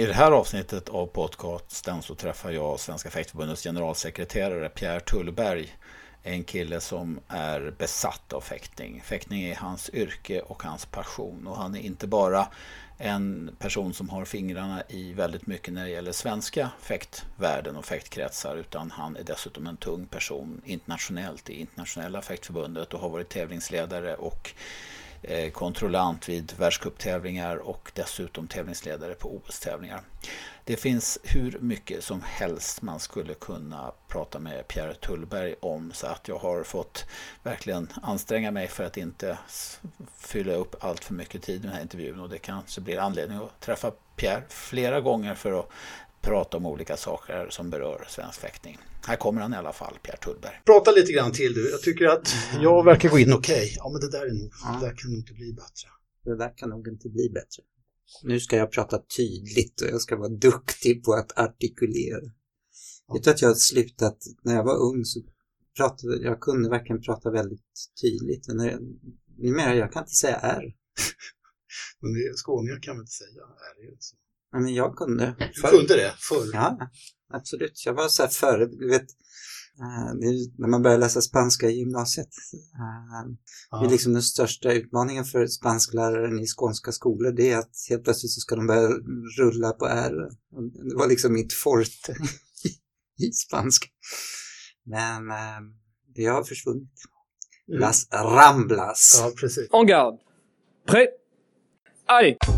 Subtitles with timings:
[0.00, 5.76] I det här avsnittet av podcasten så träffar jag Svenska fäktförbundets generalsekreterare Pierre Tullberg.
[6.22, 9.02] En kille som är besatt av fäktning.
[9.04, 11.46] Fäktning är hans yrke och hans passion.
[11.46, 12.48] Och han är inte bara
[12.98, 18.56] en person som har fingrarna i väldigt mycket när det gäller svenska fäktvärlden och fäktkretsar
[18.56, 24.14] utan han är dessutom en tung person internationellt i internationella fäktförbundet och har varit tävlingsledare
[24.14, 24.54] och
[25.22, 30.00] Eh, kontrollant vid världscuptävlingar och dessutom tävlingsledare på OS-tävlingar.
[30.64, 36.06] Det finns hur mycket som helst man skulle kunna prata med Pierre Tullberg om så
[36.06, 37.06] att jag har fått
[37.42, 39.38] verkligen anstränga mig för att inte
[40.16, 43.38] fylla upp allt för mycket tid i den här intervjun och det kanske blir anledning
[43.38, 45.68] att träffa Pierre flera gånger för att
[46.20, 48.78] prata om olika saker som berör svensk fäktning.
[49.06, 50.62] Här kommer han i alla fall, Pierre Tullberg.
[50.64, 51.70] Prata lite grann till du.
[51.70, 53.54] Jag tycker att jag verkar gå in okej.
[53.54, 53.72] Okay.
[53.76, 54.78] Ja, men det där är nog, ja.
[54.80, 55.88] det där kan nog inte bli bättre.
[56.24, 57.62] Det där kan nog inte bli bättre.
[58.22, 62.20] Nu ska jag prata tydligt och jag ska vara duktig på att artikulera.
[63.06, 63.14] Ja.
[63.14, 65.20] Vet du att jag har slutat, när jag var ung så
[65.76, 68.46] pratade jag kunde verkligen prata väldigt tydligt.
[69.38, 70.74] Numera jag kan inte säga R.
[72.00, 73.96] men det, skåningar kan väl inte säga R?
[73.98, 74.16] Så.
[74.52, 75.36] Nej, men jag kunde.
[75.54, 76.50] Du kunde det förr?
[76.52, 76.78] Ja,
[77.32, 77.82] absolut.
[77.86, 79.06] Jag var så här före, du vet,
[79.80, 80.14] Uh,
[80.58, 82.28] när man börjar läsa spanska i gymnasiet.
[82.54, 87.70] Uh, det är liksom den största utmaningen för spanskläraren i skånska skolor, det är att
[87.88, 88.88] helt plötsligt så ska de börja
[89.38, 90.30] rulla på R.
[90.90, 92.16] Det var liksom mitt forte
[93.18, 93.86] i spanska.
[94.86, 95.72] Men uh,
[96.14, 96.92] det har försvunnit.
[97.68, 97.80] Mm.
[97.80, 99.20] Las Ramblas.
[99.20, 99.68] Ja, precis.
[99.72, 100.18] En garde.
[100.86, 101.08] Prêt.
[102.06, 102.57] Allez!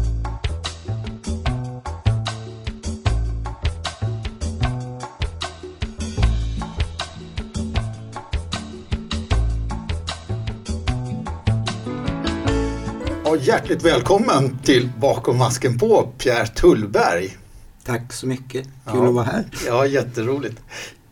[13.42, 17.36] Hjärtligt välkommen till Bakom masken på, Pierre Tullberg.
[17.84, 19.08] Tack så mycket, kul ja.
[19.08, 19.44] att vara här.
[19.66, 20.62] Ja, jätteroligt.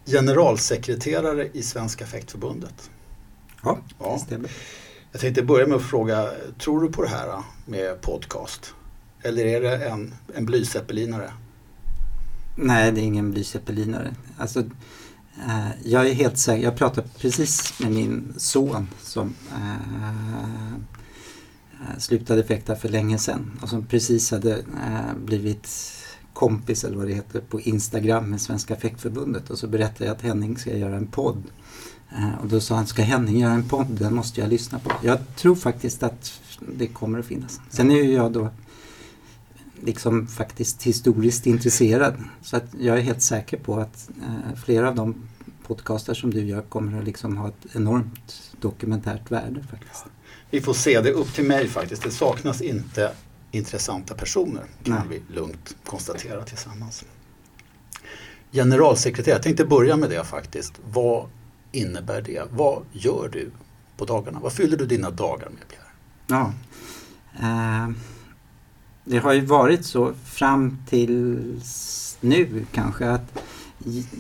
[0.07, 2.91] Generalsekreterare i Svenska fäktförbundet.
[3.63, 4.51] Ja, ja, det stämmer.
[5.13, 8.75] Jag tänkte börja med att fråga, tror du på det här med podcast?
[9.23, 11.33] Eller är det en, en blyzeppelinare?
[12.57, 14.15] Nej, det är ingen blyzeppelinare.
[14.39, 14.61] Alltså,
[15.47, 20.98] eh, jag är helt säker, jag pratade precis med min son som eh, Eh,
[21.81, 25.69] Eh, slutade fäkta för länge sedan och som precis hade eh, blivit
[26.33, 30.23] kompis eller vad det heter på Instagram med Svenska fäktförbundet och så berättade jag att
[30.23, 31.43] Henning ska göra en podd.
[32.11, 33.87] Eh, och då sa han, ska Henning göra en podd?
[33.91, 34.93] Den måste jag lyssna på.
[35.03, 36.41] Jag tror faktiskt att
[36.77, 37.61] det kommer att finnas.
[37.71, 38.49] Sen är ju jag då
[39.85, 42.15] liksom faktiskt historiskt intresserad.
[42.43, 44.11] Så att jag är helt säker på att
[44.65, 45.15] flera av de
[45.69, 50.05] podcaster som du gör kommer att liksom ha ett enormt dokumentärt värde faktiskt.
[50.51, 52.03] Vi får se, det är upp till mig faktiskt.
[52.03, 53.13] Det saknas inte
[53.51, 55.03] intressanta personer kan Nej.
[55.29, 57.05] vi lugnt konstatera tillsammans.
[58.53, 60.73] Generalsekreterare, jag tänkte börja med det faktiskt.
[60.91, 61.27] Vad
[61.73, 62.43] innebär det?
[62.51, 63.51] Vad gör du
[63.97, 64.41] på dagarna?
[64.41, 65.85] Vad fyller du dina dagar med Pierre?
[66.27, 66.53] Ja,
[67.41, 67.91] eh,
[69.05, 71.37] det har ju varit så fram till
[72.21, 73.43] nu kanske att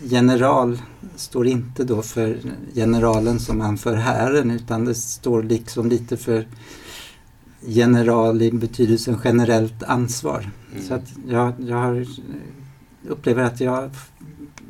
[0.02, 0.82] general
[1.16, 2.38] står inte då för
[2.74, 6.46] generalen som anför hären utan det står liksom lite för
[7.60, 10.50] general i betydelsen generellt ansvar.
[10.72, 10.86] Mm.
[10.86, 12.06] Så att jag, jag har,
[13.08, 13.91] upplever att jag,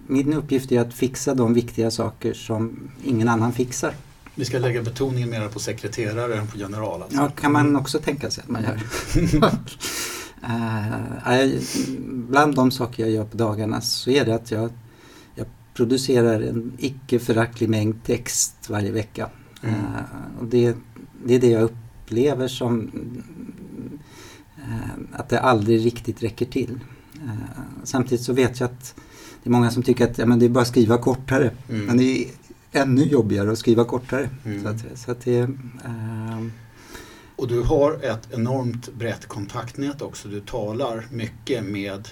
[0.06, 3.94] min uppgift är att fixa de viktiga saker som ingen annan fixar.
[4.34, 7.02] Vi ska lägga betoningen mer på sekreterare än på general?
[7.02, 7.16] Alltså.
[7.16, 8.82] Ja, kan man också tänka sig att man gör.
[10.44, 11.60] Uh,
[12.28, 14.70] bland de saker jag gör på dagarna så är det att jag,
[15.34, 19.30] jag producerar en icke föraktlig mängd text varje vecka.
[19.62, 19.74] Mm.
[19.74, 20.76] Uh, och det,
[21.24, 22.90] det är det jag upplever som
[24.58, 26.80] uh, att det aldrig riktigt räcker till.
[27.84, 28.94] samtidigt så vet jag att
[29.42, 31.50] det är många som tycker att ja, men det är bara att skriva kortare.
[31.68, 31.86] Mm.
[31.86, 32.28] Men det är
[32.72, 34.30] ännu jobbigare att skriva kortare.
[34.44, 34.62] Mm.
[34.62, 35.50] Så att, så att det,
[37.38, 40.28] och du har ett enormt brett kontaktnät också.
[40.28, 42.08] Du talar mycket med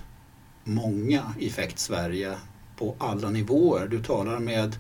[0.65, 2.35] många i Fäkt Sverige
[2.77, 3.89] på alla nivåer.
[3.89, 4.77] Du talar med,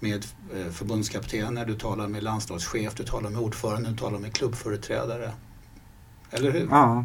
[0.00, 5.32] med eh, förbundskaptener, du talar med landslagschef, du talar med ordförande, du talar med klubbföreträdare.
[6.30, 6.68] Eller hur?
[6.70, 7.04] Ja.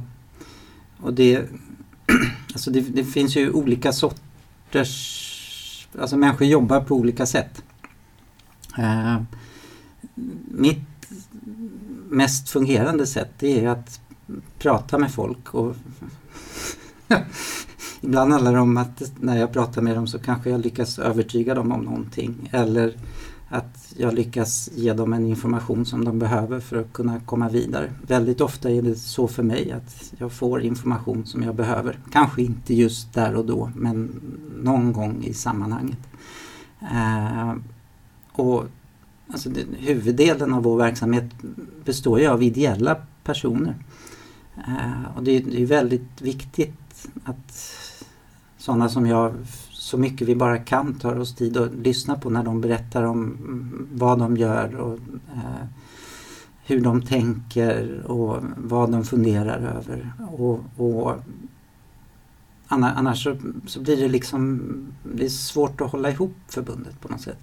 [0.98, 1.50] Och det,
[2.54, 5.22] alltså det, det finns ju olika sorters...
[6.00, 7.64] Alltså människor jobbar på olika sätt.
[8.78, 9.22] Eh,
[10.46, 10.95] mitt
[12.16, 14.00] mest fungerande sätt det är att
[14.60, 15.54] prata med folk.
[15.54, 15.76] Och
[18.02, 21.56] Ibland handlar det om att när jag pratar med dem så kanske jag lyckas övertyga
[21.56, 22.50] dem om någonting.
[22.52, 22.96] Eller
[23.50, 27.92] att jag lyckas ge dem en information som de behöver för att kunna komma vidare.
[28.08, 32.00] Väldigt ofta är det så för mig att jag får information som jag behöver.
[32.12, 34.22] Kanske inte just där och då men
[34.64, 36.00] någon gång i sammanhanget.
[36.82, 37.54] Eh,
[38.32, 38.66] och
[39.28, 41.26] alltså det, huvuddelen av vår verksamhet
[41.86, 43.76] består ju av ideella personer.
[44.68, 47.76] Eh, och det, det är väldigt viktigt att
[48.58, 49.34] sådana som jag
[49.72, 53.24] så mycket vi bara kan tar oss tid att lyssna på när de berättar om
[53.24, 55.00] mm, vad de gör och
[55.34, 55.66] eh,
[56.66, 60.14] hur de tänker och vad de funderar över.
[60.38, 61.16] Och, och
[62.68, 63.38] annars så,
[63.68, 64.62] så, blir det liksom
[65.16, 67.38] det är svårt att hålla ihop förbundet på något sätt.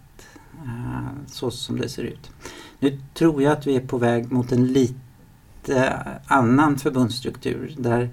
[0.62, 2.30] Eh, så som det ser ut.
[2.78, 8.10] Nu tror jag att vi är på väg mot en lite annan förbundsstruktur där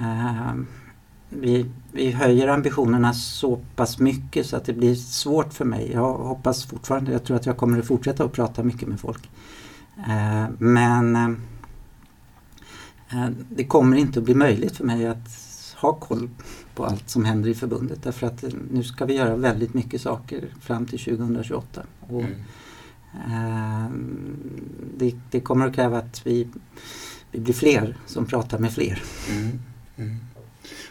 [0.00, 0.54] eh,
[1.28, 5.90] vi, vi höjer ambitionerna så pass mycket så att det blir svårt för mig.
[5.92, 9.30] Jag hoppas fortfarande, jag tror att jag kommer att fortsätta att prata mycket med folk.
[10.08, 11.36] Eh, men
[13.50, 15.28] det kommer inte att bli möjligt för mig att
[15.76, 16.28] ha koll
[16.74, 20.44] på allt som händer i förbundet därför att nu ska vi göra väldigt mycket saker
[20.60, 21.82] fram till 2028.
[22.00, 22.34] Och, mm.
[23.14, 23.90] eh,
[24.96, 26.48] det, det, kommer att kräva att vi,
[27.30, 29.02] vi blir fler som pratar med fler.
[29.30, 29.60] Mm.
[29.96, 30.16] Mm.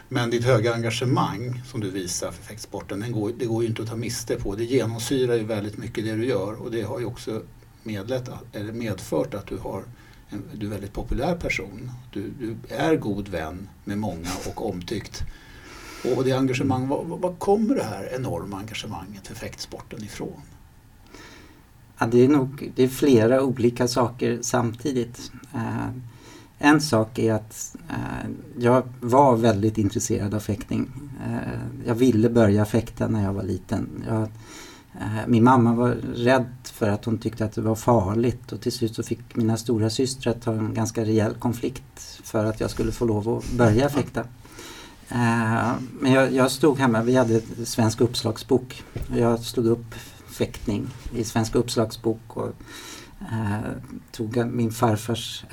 [0.08, 3.88] Men ditt höga engagemang som du visar för fäktsporten, går, det går ju inte att
[3.88, 4.54] ta miste på.
[4.54, 7.42] Det genomsyrar ju väldigt mycket det du gör och det har ju också
[7.82, 9.84] medlet, eller medfört att du, har
[10.30, 11.90] en, du är en väldigt populär person.
[12.12, 15.22] Du, du är god vän med många och omtyckt.
[16.16, 20.40] Och det engagemang, var, var kommer det här enorma engagemanget för fäktsporten ifrån?
[21.98, 25.32] Ja, det är nog det är flera olika saker samtidigt.
[25.54, 25.88] Eh,
[26.58, 30.90] en sak är att eh, jag var väldigt intresserad av fäktning.
[31.26, 34.04] Eh, jag ville börja fäkta när jag var liten.
[34.08, 34.22] Jag,
[35.00, 38.72] eh, min mamma var rädd för att hon tyckte att det var farligt och till
[38.72, 42.92] slut så fick mina stora systrar ta en ganska rejäl konflikt för att jag skulle
[42.92, 44.24] få lov att börja fäkta.
[45.08, 48.82] Eh, men jag, jag, stod hemma, vi hade Svensk uppslagsbok.
[49.16, 49.94] Jag slog upp
[50.28, 52.52] fäktning i Svensk uppslagsbok och
[53.20, 53.70] eh,
[54.12, 55.44] tog min farfars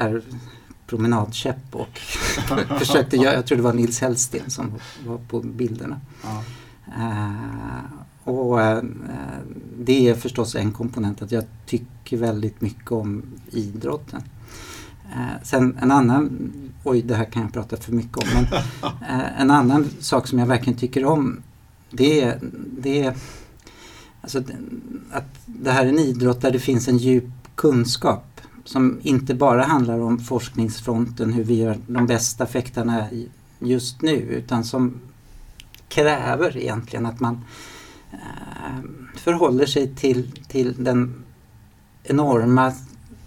[0.92, 2.00] promenadkäpp och
[2.80, 4.74] försökte göra, jag tror det var Nils Hellsten som
[5.06, 6.00] var på bilderna.
[6.24, 6.44] Ja.
[6.98, 7.84] Uh,
[8.24, 8.84] och uh,
[9.80, 14.24] det är förstås en komponent att jag tycker väldigt mycket om idrotten.
[15.16, 16.52] Uh, sen en annan,
[16.84, 18.46] oj det här kan jag prata för mycket om, men
[19.38, 21.42] en annan sak som jag verkligen tycker om
[21.92, 22.40] det är,
[22.78, 23.16] det är
[24.22, 24.44] alltså,
[25.12, 29.64] att det här är en idrott där det finns en djup kunskap som inte bara
[29.64, 33.08] handlar om forskningsfronten, hur vi gör de bästa fäktarna
[33.60, 35.02] just nu, utan som
[35.90, 37.46] kräver egentligen att man
[38.12, 38.80] eh,
[39.16, 41.24] förhåller sig till, till den
[42.04, 42.74] enorma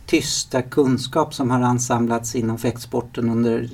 [0.06, 3.70] tysta kunskap som har ansamlats inom fäktsporten under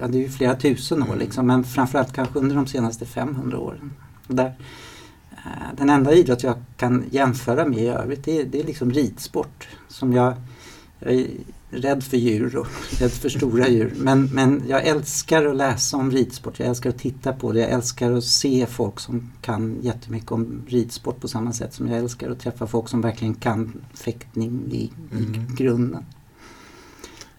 [0.00, 1.18] ja, det är ju flera tusen år, mm.
[1.18, 3.92] liksom, men framförallt kanske under de senaste 500 åren.
[4.26, 4.54] Där,
[5.32, 8.90] eh, den enda idrott jag kan jämföra med i övrigt det är, det är liksom
[8.90, 10.34] ridsport som jag
[10.98, 11.26] jag
[11.70, 12.66] rädd för djur och
[13.00, 13.92] rädd för stora djur.
[13.96, 16.58] Men, men jag älskar att läsa om ridsport.
[16.58, 17.60] Jag älskar att titta på det.
[17.60, 21.98] Jag älskar att se folk som kan jättemycket om ridsport på samma sätt som jag
[21.98, 25.34] älskar att träffa folk som verkligen kan fäktning i, mm.
[25.34, 26.04] i grunden.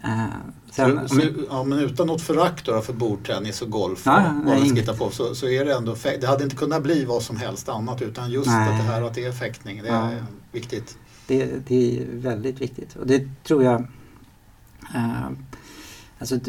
[0.03, 0.25] Uh,
[0.71, 4.77] sen, så, så, ja, men utan något förakt för bordtennis och golf ja, och vad
[4.77, 7.69] ska på så, så är det ändå, det hade inte kunnat bli vad som helst
[7.69, 8.69] annat utan just nej.
[8.69, 10.11] att det här att det är fäktning, det ja.
[10.11, 10.97] är viktigt.
[11.27, 13.87] Det, det är väldigt viktigt och det tror jag
[16.19, 16.39] alltså,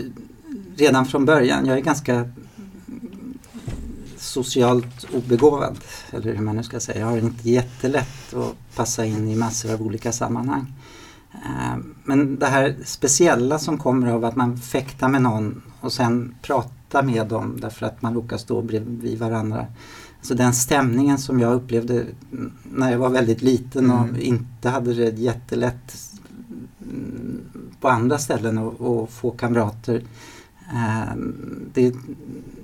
[0.76, 2.30] redan från början, jag är ganska
[4.16, 5.78] socialt obegåvad,
[6.10, 7.00] eller hur man nu ska säga.
[7.00, 10.72] Jag har inte jättelätt att passa in i massor av olika sammanhang.
[11.32, 16.34] Eh, men det här speciella som kommer av att man fäktar med någon och sen
[16.42, 19.66] pratar med dem därför att man råkar stå bredvid varandra.
[20.22, 22.06] Så den stämningen som jag upplevde
[22.62, 24.20] när jag var väldigt liten och mm.
[24.20, 25.96] inte hade det jättelätt
[27.80, 30.02] på andra ställen att få kamrater.
[30.72, 31.16] Eh,
[31.74, 31.94] det,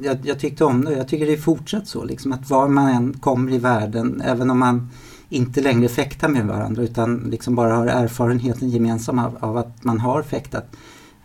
[0.01, 2.05] jag, jag, tyckte om det jag tycker det är fortsatt så.
[2.05, 4.91] Liksom, att var man än kommer i världen, även om man
[5.29, 10.01] inte längre fäktar med varandra utan liksom bara har erfarenheten gemensam av, av att man
[10.01, 10.77] har fäktat.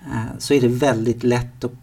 [0.05, 1.74] Eh, så är det väldigt lätt att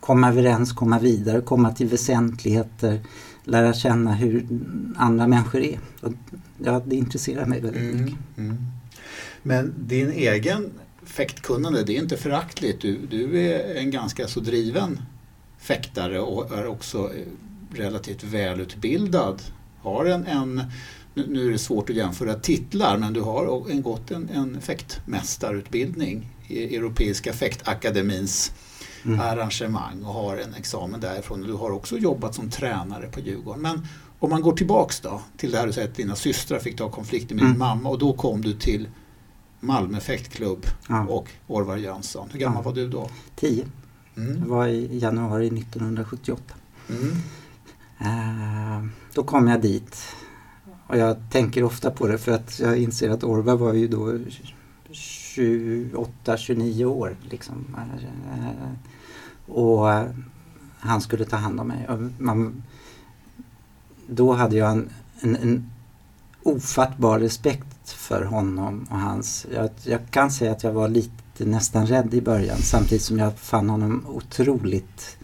[0.00, 3.00] komma överens, komma vidare, komma till väsentligheter
[3.44, 4.46] lära känna hur
[4.96, 5.78] andra människor är.
[6.00, 6.12] Och,
[6.58, 8.18] ja, det intresserar mig väldigt mm, mycket.
[8.36, 8.56] Mm.
[9.46, 10.72] Men din egen
[11.02, 12.80] fäktkunnande, det är inte föraktligt.
[12.80, 15.00] Du, du är en ganska så driven
[15.58, 17.10] fäktare och är också
[17.74, 19.42] relativt välutbildad.
[19.78, 20.62] Har en, en
[21.14, 24.60] nu, nu är det svårt att jämföra titlar men du har en, gått en, en
[24.60, 28.52] fäktmästarutbildning i Europeiska fäktakademins
[29.04, 29.20] mm.
[29.20, 31.42] arrangemang och har en examen därifrån.
[31.42, 33.62] Du har också jobbat som tränare på Djurgården.
[33.62, 33.86] Men
[34.18, 36.90] om man går tillbaks då till det här du säger att dina systrar fick ta
[36.90, 37.52] konflikter med mm.
[37.52, 38.88] din mamma och då kom du till
[39.64, 41.06] Malmö fäktklubb ja.
[41.08, 42.28] och Orvar Jönsson.
[42.32, 42.70] Hur gammal ja.
[42.70, 43.10] var du då?
[43.36, 43.64] Tio.
[44.16, 44.40] Mm.
[44.40, 46.54] Det var i januari 1978.
[46.88, 47.10] Mm.
[48.00, 50.02] Uh, då kom jag dit.
[50.86, 54.18] Och jag tänker ofta på det för att jag inser att Orvar var ju då
[54.90, 57.16] 28-29 år.
[57.30, 57.76] Liksom.
[57.78, 58.72] Uh,
[59.54, 59.88] och
[60.78, 61.88] han skulle ta hand om mig.
[62.18, 62.62] Man,
[64.06, 64.90] då hade jag en,
[65.20, 65.70] en, en
[66.42, 69.46] ofattbar respekt för honom och hans...
[69.54, 73.38] Jag, jag, kan säga att jag var lite nästan rädd i början samtidigt som jag
[73.38, 75.16] fann honom otroligt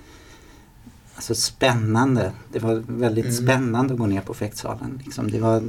[1.14, 2.32] alltså spännande.
[2.52, 3.36] Det var väldigt mm.
[3.36, 5.00] spännande att gå ner på fäktsalen.
[5.04, 5.30] Liksom.
[5.30, 5.62] Det var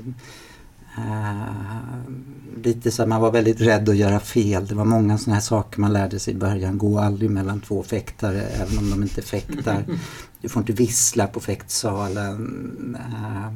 [0.98, 4.68] Uh, lite så man var väldigt rädd att göra fel.
[4.68, 6.78] Det var många sådana här saker man lärde sig i början.
[6.78, 9.86] Gå aldrig mellan två fäktare även om de inte fäktar.
[10.42, 12.98] Du får inte vissla på fäktsalen.
[13.00, 13.56] Uh,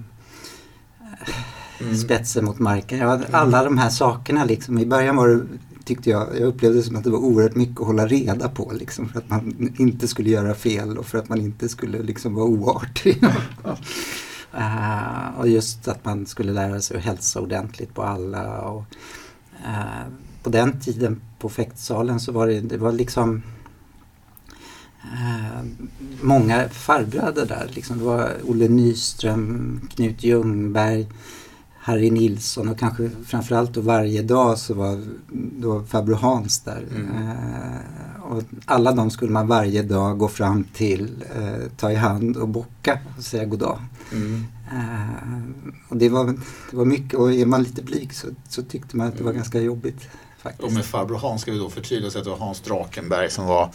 [1.79, 1.95] mm.
[1.95, 2.99] Spetsen mot marken.
[2.99, 4.79] Ja, alla de här sakerna liksom.
[4.79, 5.41] I början var det,
[5.85, 8.71] tyckte jag, jag upplevde som att det var oerhört mycket att hålla reda på.
[8.73, 12.33] Liksom, för att man inte skulle göra fel och för att man inte skulle liksom
[12.33, 13.23] vara oartig.
[14.53, 18.61] Uh, och just att man skulle lära sig att hälsa ordentligt på alla.
[18.61, 18.83] Och,
[19.65, 20.07] uh,
[20.43, 23.43] på den tiden på fäktsalen så var det, det var liksom
[25.03, 25.63] uh,
[26.21, 27.69] många farbröder där.
[27.73, 27.97] Liksom.
[27.97, 31.07] Det var Olle Nyström, Knut Ljungberg,
[31.85, 36.85] Harry Nilsson och kanske framförallt då varje dag så var då farbror Hans där.
[36.95, 37.17] Mm.
[37.17, 42.37] Eh, och alla de skulle man varje dag gå fram till, eh, ta i hand
[42.37, 43.79] och bocka och säga god dag.
[44.11, 44.45] Mm.
[44.71, 45.41] Eh,
[45.89, 46.25] och det var,
[46.71, 49.31] det var mycket och är man lite blyg så, så tyckte man att det var
[49.31, 49.39] mm.
[49.39, 50.09] ganska jobbigt.
[50.37, 50.63] Faktiskt.
[50.63, 53.71] Och med farbror Hans ska vi då förtydliga att det var Hans Drakenberg som var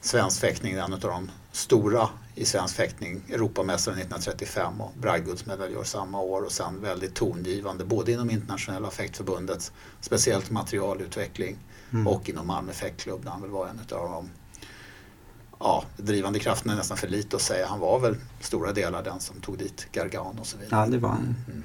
[0.00, 2.08] svensk fäktning, en av de stora
[2.40, 8.30] i svensk fäktning, Europamästaren 1935 och bragdguldsmedaljör samma år och sen väldigt tongivande både inom
[8.30, 11.56] internationella fäktförbundet, speciellt materialutveckling
[11.92, 12.06] mm.
[12.06, 14.28] och inom Malmö fäktklubb där han väl var en av de
[15.58, 17.66] ja, drivande krafterna är nästan för lite att säga.
[17.66, 20.80] Han var väl stora delar den som tog dit Gargan och så vidare.
[20.80, 21.34] Ja, det var han.
[21.48, 21.62] Mm.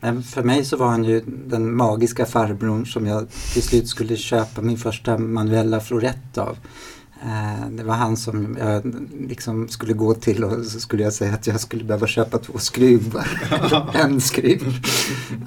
[0.00, 4.16] Men för mig så var han ju den magiska farbrorn som jag till slut skulle
[4.16, 6.58] köpa min första manuella florett av.
[7.22, 8.94] Eh, det var han som jag
[9.28, 12.58] liksom skulle gå till och så skulle jag säga att jag skulle behöva köpa två
[12.58, 13.28] skruvar.
[13.94, 14.86] en skruv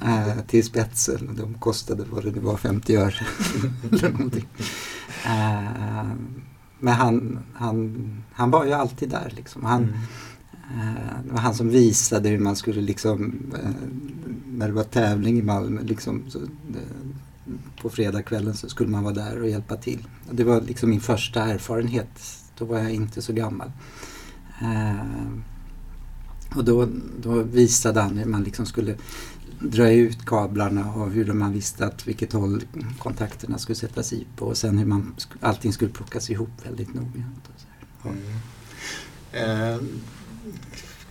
[0.04, 1.30] eh, till spetsen.
[1.38, 3.26] De kostade vad det var 50 öre.
[5.26, 6.08] Eh,
[6.80, 9.34] men han, han, han var ju alltid där.
[9.36, 9.66] Liksom.
[9.66, 9.94] Han, mm.
[11.26, 13.36] Det var han som visade hur man skulle liksom,
[14.48, 16.40] när det var tävling i Malmö, liksom, så,
[17.82, 20.08] på fredagskvällen så skulle man vara där och hjälpa till.
[20.30, 22.38] Och det var liksom min första erfarenhet.
[22.58, 23.72] Då var jag inte så gammal.
[24.62, 25.06] Eh,
[26.56, 26.88] och då,
[27.22, 28.96] då visade han hur man liksom skulle
[29.60, 32.64] dra ut kablarna och hur man visste att vilket håll
[33.00, 37.50] kontakterna skulle sättas i på och sen hur man, allting skulle plockas ihop väldigt noggrant.
[38.04, 38.18] Mm.
[39.32, 39.82] Eh,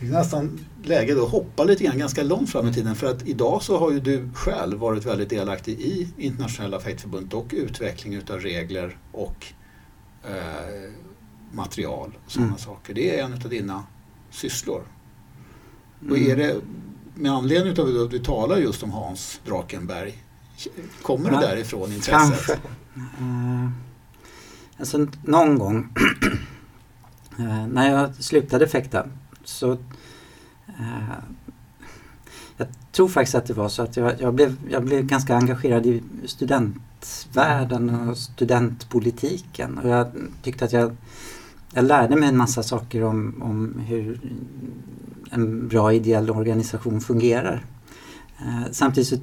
[0.00, 3.28] det är nästan läge att hoppa lite grann ganska långt fram i tiden för att
[3.28, 8.40] idag så har ju du själv varit väldigt delaktig i internationella fäktförbundet och utveckling utav
[8.40, 9.46] regler och
[10.24, 10.92] eh,
[11.52, 12.58] material och sådana mm.
[12.58, 12.94] saker.
[12.94, 13.84] Det är en av dina
[14.30, 14.82] sysslor.
[16.00, 16.12] Mm.
[16.12, 16.56] Och är det
[17.14, 20.24] med anledning av att vi talar just om Hans Drakenberg,
[21.02, 22.46] kommer ja, det därifrån intresset?
[22.46, 22.52] Kanske.
[23.20, 23.70] Uh,
[24.78, 25.94] alltså någon gång
[27.38, 29.06] uh, när jag slutade fäkta
[29.44, 29.72] så
[30.66, 31.18] eh,
[32.56, 35.86] jag tror faktiskt att det var så att jag, jag, blev, jag blev ganska engagerad
[35.86, 39.78] i studentvärlden och studentpolitiken.
[39.78, 40.06] Och jag
[40.42, 40.96] tyckte att jag,
[41.72, 44.20] jag lärde mig en massa saker om, om hur
[45.30, 47.64] en bra ideell organisation fungerar.
[48.38, 49.16] Eh, samtidigt så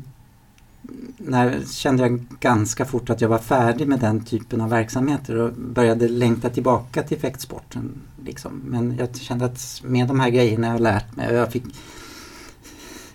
[1.17, 5.53] när, kände jag ganska fort att jag var färdig med den typen av verksamheter och
[5.53, 8.01] började längta tillbaka till fäktsporten.
[8.25, 8.61] Liksom.
[8.65, 11.63] Men jag kände att med de här grejerna jag lärt mig, jag, fick,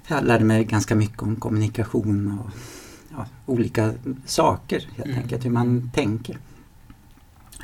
[0.07, 2.51] jag lärde mig ganska mycket om kommunikation och
[3.17, 3.93] ja, olika
[4.27, 5.23] saker helt mm.
[5.23, 6.39] enkelt, hur man tänker.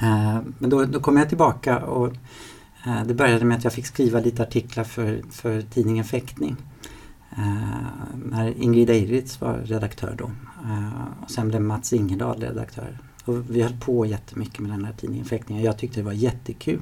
[0.02, 2.12] Uh, men då, då kom jag tillbaka och
[2.86, 6.56] uh, det började med att jag fick skriva lite artiklar för, för tidningen Fäktning.
[7.38, 7.82] Uh,
[8.24, 10.24] när Ingrid Eiritz var redaktör då.
[10.64, 12.98] Uh, och sen blev Mats Ingedal redaktör.
[13.24, 15.64] Och vi höll på jättemycket med den här tidningen Fäktningen.
[15.64, 16.80] Jag tyckte det var jättekul.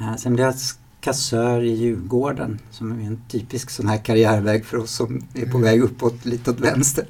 [0.00, 0.54] Uh, sen blev jag
[1.00, 5.58] kassör i Djurgården som är en typisk sån här karriärväg för oss som är på
[5.58, 7.06] väg uppåt lite åt vänster.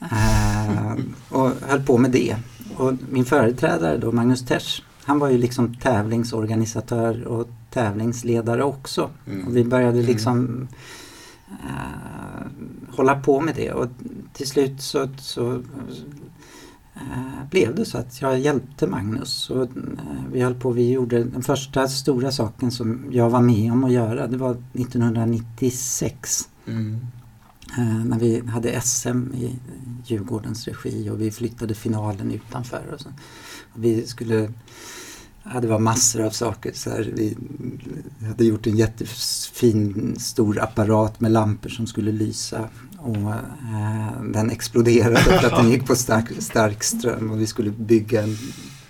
[0.00, 0.92] Eh,
[1.28, 2.36] och höll på med det.
[2.76, 9.10] Och min företrädare då, Magnus Tesch, han var ju liksom tävlingsorganisatör och tävlingsledare också.
[9.26, 9.46] Mm.
[9.46, 10.76] Och vi började liksom eh,
[12.98, 13.88] hålla på med det och
[14.32, 15.52] till slut så, så
[16.94, 19.50] eh, blev det så att jag hjälpte Magnus.
[19.50, 19.68] Och, eh,
[20.32, 23.92] vi höll på, vi gjorde den första stora saken som jag var med om att
[23.92, 26.48] göra, det var 1996.
[26.66, 27.00] Mm.
[27.76, 29.58] Eh, när vi hade SM i
[30.06, 32.82] Djurgårdens regi och vi flyttade finalen utanför.
[32.94, 33.08] Och så.
[33.72, 34.52] Och vi skulle,
[35.42, 36.72] ja, det var massor av saker.
[36.74, 37.36] Så här, vi
[38.26, 42.68] hade gjort en jättefin stor apparat med lampor som skulle lysa.
[43.00, 47.70] Och eh, den exploderade för att den gick på stark, stark ström och vi skulle
[47.70, 48.36] bygga en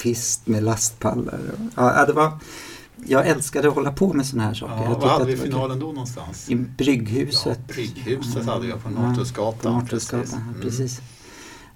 [0.02, 1.40] pist med lastpallar.
[1.52, 2.32] Och, ja, det var,
[3.06, 4.84] jag älskade att hålla på med sådana här saker.
[4.84, 6.50] Ja, vad hade vi det finalen då någonstans?
[6.50, 7.58] I Brygghuset.
[7.68, 9.72] Ja, Brygghuset hade jag på Ja, Norrtullsgatan.
[9.72, 10.34] Norrtullsgatan, precis.
[10.34, 10.60] Mm.
[10.60, 11.00] precis.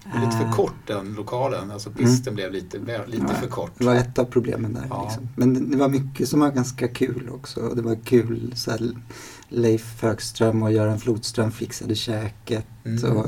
[0.03, 3.71] Det Lite för Eh, kort den lokalen, alltså pisten blev lite, lite Ja, för kort.
[3.77, 4.85] Det var ett av problemen där.
[4.89, 5.03] Ja.
[5.03, 5.29] Liksom.
[5.35, 7.69] Men det var mycket som var ganska kul också.
[7.75, 8.91] Det var kul så här,
[9.53, 12.65] Leif Högström och Göran Flodström fixade käket.
[12.85, 13.17] Mm.
[13.17, 13.25] Och,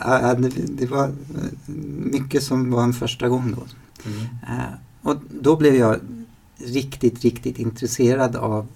[0.00, 1.12] ja, det, det var
[2.12, 3.62] mycket som var en första gång då.
[4.10, 4.20] Mm.
[4.20, 5.96] Eh, och då blev jag
[6.56, 8.66] riktigt, riktigt intresserad av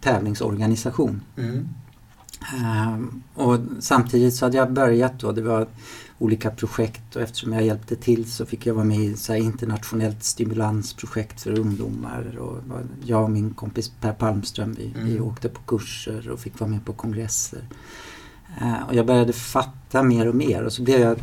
[0.00, 1.20] tävlingsorganisation.
[1.36, 1.68] Mm.
[2.64, 5.66] Ehm, och samtidigt så hade jag börjat då, det var
[6.18, 10.24] olika projekt och eftersom jag hjälpte till så fick jag vara med i så internationellt
[10.24, 12.38] stimulansprojekt för ungdomar.
[12.38, 12.58] Och
[13.04, 15.24] jag och min kompis Per Palmström vi, vi Mm.
[15.24, 17.62] åkte på kurser och fick vara med på kongresser.
[18.60, 21.18] Ehm, och jag började fatta mer och mer och så blev jag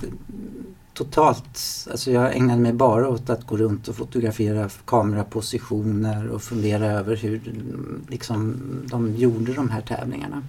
[0.93, 1.59] totalt,
[1.91, 7.15] alltså jag ägnade mig bara åt att gå runt och fotografera kamerapositioner och fundera över
[7.15, 7.41] hur
[8.09, 10.43] liksom, de gjorde de här tävlingarna.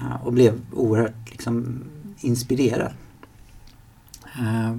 [0.00, 1.84] Eh, och blev oerhört liksom,
[2.20, 2.92] inspirerad.
[4.38, 4.76] Eh,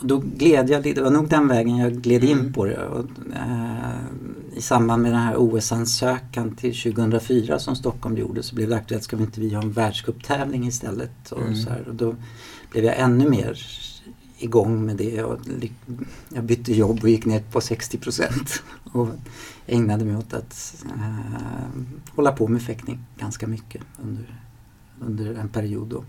[0.00, 2.52] och då gled jag, det var nog den vägen jag gled in Mm.
[2.52, 2.86] på det.
[2.86, 3.04] Och,
[3.34, 3.98] eh,
[4.56, 9.04] I samband med den här OS-ansökan till 2004 som Stockholm gjorde så blev det aktuellt,
[9.04, 11.32] ska vi inte vi ha en världscuptävling istället?
[11.32, 11.56] Och, Mm.
[11.56, 12.14] så här, och då
[12.70, 13.58] blev jag ännu mer
[14.38, 15.22] igång med det.
[15.22, 15.38] Och
[16.28, 18.62] jag bytte jobb och gick ner på 60 procent.
[18.92, 19.08] Och
[19.66, 21.80] ägnade mig åt att eh,
[22.16, 24.40] hålla på med fäktning ganska mycket under,
[25.00, 25.88] under en period.
[25.88, 26.04] Då.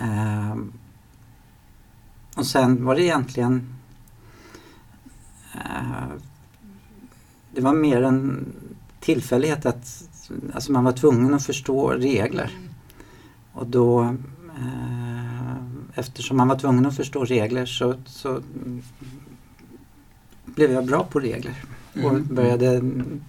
[0.00, 0.56] Eh,
[2.40, 3.66] och sen var det egentligen
[5.54, 6.08] eh,
[7.54, 8.52] det var mer en
[9.00, 10.04] tillfällighet att
[10.54, 12.50] alltså man var tvungen att förstå regler.
[13.52, 14.02] Och då
[14.58, 15.54] eh,
[15.94, 18.42] eftersom man var tvungen att förstå regler så, så
[20.44, 22.34] blev jag bra på regler och Mm.
[22.34, 22.82] började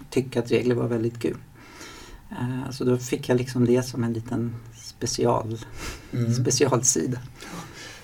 [0.09, 1.37] tycka att regler var väldigt kul.
[2.31, 5.57] Eh, Så då fick jag liksom det som en liten special,
[6.13, 6.33] Mm.
[6.41, 7.17] specialsida.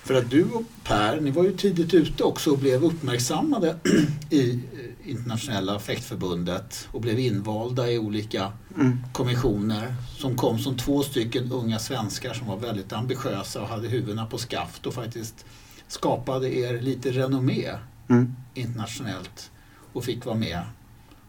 [0.07, 3.75] För att du och Per, ni var ju tidigt ute också och blev uppmärksammade
[4.29, 8.97] i eh, internationella fäktförbundet och blev invalda i olika Mm.
[9.13, 14.25] kommissioner som kom som två stycken unga svenskar som var väldigt ambitiösa och hade huvudena
[14.25, 15.45] på skaft och faktiskt
[15.87, 17.69] skapade er lite renommé
[18.09, 18.35] Mm.
[18.53, 19.51] internationellt
[19.93, 20.61] och fick vara med.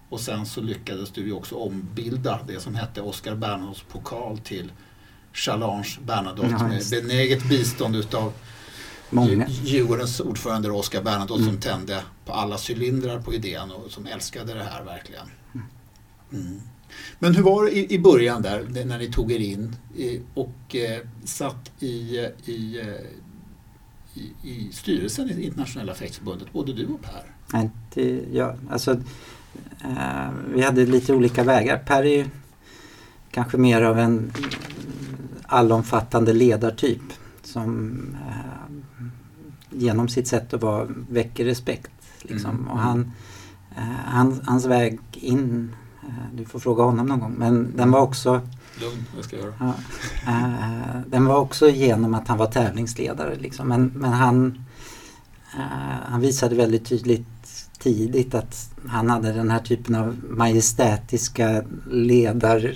[0.09, 4.73] Och sen så lyckades du ju också ombilda det som hette Oscar Bernadottes pokal till
[5.33, 8.33] Challenge Bernadotte Ja, med benäget bistånd utav
[9.11, 9.47] Många.
[9.49, 11.55] Djurgårdens ordförande Oscar Bernadotte Mm.
[11.55, 15.27] som tände på alla cylindrar på idén och som älskade det här verkligen.
[16.33, 16.61] Mm.
[17.19, 19.77] Men hur var det i, i början där när ni tog er in
[20.35, 26.87] och eh, satt i, eh, i, eh, i, i styrelsen i Internationella fäktförbundet, både du
[26.87, 27.35] och Per?
[27.53, 28.91] Nej, det, ja, alltså,
[29.85, 31.79] eh, vi hade lite olika vägar.
[31.87, 32.27] Per är ju
[33.31, 34.33] kanske mer av en
[35.43, 37.03] allomfattande ledartyp
[37.43, 37.99] som
[39.79, 41.91] genom sitt sätt att vara väcker respekt.
[42.23, 42.51] Liksom.
[42.51, 42.69] Mm.
[42.69, 43.13] Och han,
[43.77, 48.01] eh, han, hans väg in, eh, du får fråga honom någon gång, men den var
[48.01, 48.41] också
[48.81, 49.55] Lugn, vad ska jag göra?
[49.61, 49.75] Ja,
[50.33, 53.35] eh, den var också genom att han var tävlingsledare.
[53.35, 53.69] Liksom.
[53.69, 54.65] Men, men han,
[55.57, 57.27] eh, han visade väldigt tydligt
[57.79, 62.73] tidigt att han hade den här typen av majestätiska ledar...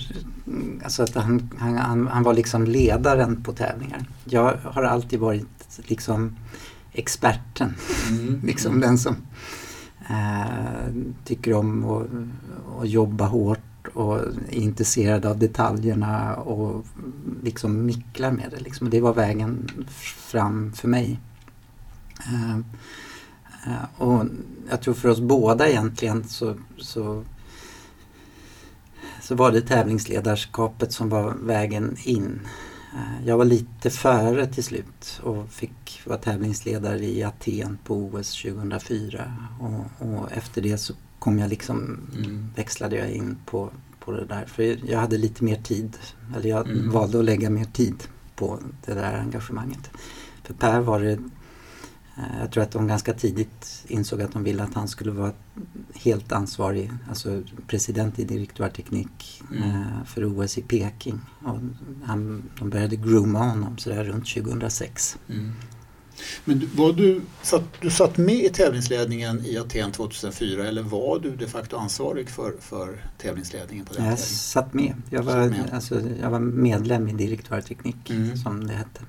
[0.83, 4.05] Alltså att han, han, han, han var liksom ledaren på tävlingar.
[4.25, 6.35] Jag har alltid varit liksom
[6.93, 7.75] experten.
[8.09, 8.41] Mm.
[8.45, 9.15] Liksom den som
[10.09, 10.93] eh,
[11.25, 12.07] tycker om att
[12.81, 16.85] att jobba hårt och är intresserad av detaljerna och
[17.43, 18.59] liksom micklar med det.
[18.59, 18.89] Liksom.
[18.89, 19.69] Det var vägen
[20.17, 21.19] fram för mig.
[22.19, 22.59] Eh,
[23.97, 24.25] och
[24.69, 27.23] jag tror för oss båda egentligen så, så
[29.23, 32.39] så var det tävlingsledarskapet som var vägen in.
[32.95, 38.41] Eh, jag var lite före till slut och fick vara tävlingsledare i Aten på OS
[38.41, 39.33] 2004.
[39.59, 42.47] Och, och efter det så kom jag liksom, mm.
[42.55, 44.45] växlade jag in på, på det där.
[44.45, 45.97] För jag hade lite mer tid,
[46.35, 46.91] eller jag mm.
[46.91, 48.03] valde att lägga mer tid
[48.35, 49.89] på det där engagemanget.
[50.43, 51.19] För Per var det
[52.39, 55.31] jag tror att de ganska tidigt insåg att de ville att han skulle vara
[55.95, 59.63] helt ansvarig, alltså president i direktörteknik mm.
[59.63, 61.19] Eh, för OS i Peking.
[61.43, 61.59] Och
[62.03, 65.17] han, de började grooma honom sådär runt 2006.
[65.29, 65.51] Mm.
[66.45, 71.35] Men var du, satt, du satt med i tävlingsledningen i Aten 2004 eller var du
[71.35, 73.85] de facto ansvarig för, för tävlingsledningen?
[73.85, 74.93] på den Jag satt med.
[75.09, 75.69] Jag var, med.
[75.73, 78.37] Alltså, jag var medlem i direktörteknik mm.
[78.37, 79.01] som det hette.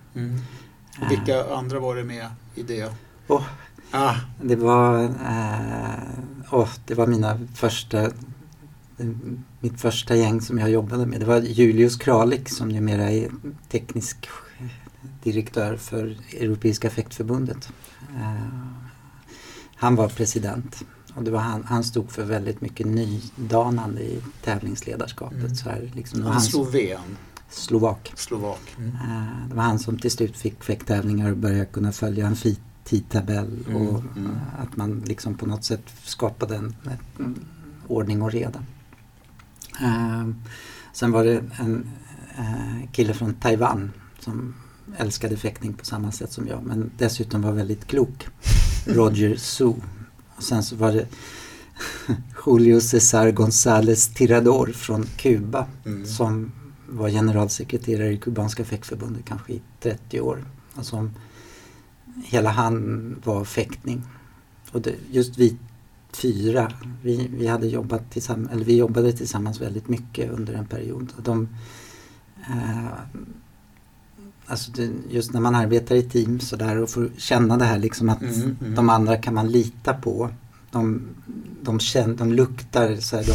[1.00, 2.92] Och vilka andra var det med i det?
[3.28, 3.42] Oh,
[3.90, 4.14] ah.
[4.42, 8.11] Det var eh, oh, det var mina första
[9.61, 11.20] mitt första gäng som jag jobbade med.
[11.20, 13.30] Det var Julius Kralik som numera är
[13.68, 14.28] teknisk
[15.22, 17.68] direktör för Europeiska fäktförbundet.
[18.14, 18.46] Eh,
[19.76, 25.38] han var president och det var han, han stod för väldigt mycket nydanande i tävlingsledarskapet.
[25.38, 25.54] Mm.
[25.54, 27.16] Så här, liksom, han sloven?
[27.54, 28.12] Slovak.
[28.14, 28.76] Slovak.
[28.78, 28.88] Mm.
[28.88, 32.60] Eh, det var han som till slut fick fäkttävlingar och började kunna följa en fit
[32.84, 34.36] tidtabell och mm, mm.
[34.58, 36.76] att man liksom på något sätt skapade en,
[37.18, 37.44] en
[37.88, 38.64] ordning och reda.
[39.82, 40.30] Uh,
[40.92, 41.90] sen var det en
[42.38, 44.54] uh, kille från Taiwan som
[44.96, 48.26] älskade fäktning på samma sätt som jag men dessutom var väldigt klok.
[48.86, 49.72] Roger Su.
[50.36, 51.06] Och sen så var det
[52.46, 56.06] Julio Cesar González Tirador från Kuba mm.
[56.06, 56.52] som
[56.88, 60.44] var generalsekreterare i kubanska fäktförbundet kanske i 30 år.
[60.80, 61.10] Som
[62.24, 64.02] hela han var fäktning.
[64.72, 65.56] Och det, just vi
[66.16, 71.12] fyra, vi, vi, hade jobbat tillsammans, eller vi jobbade tillsammans väldigt mycket under en period.
[71.16, 71.48] Och de,
[72.50, 73.20] eh,
[74.46, 78.08] alltså det, just när man arbetar i team sådär och får känna det här liksom
[78.08, 78.74] att mm, mm.
[78.74, 80.30] de andra kan man lita på.
[80.70, 81.02] De,
[81.62, 83.34] de, känner, de luktar, så här, de,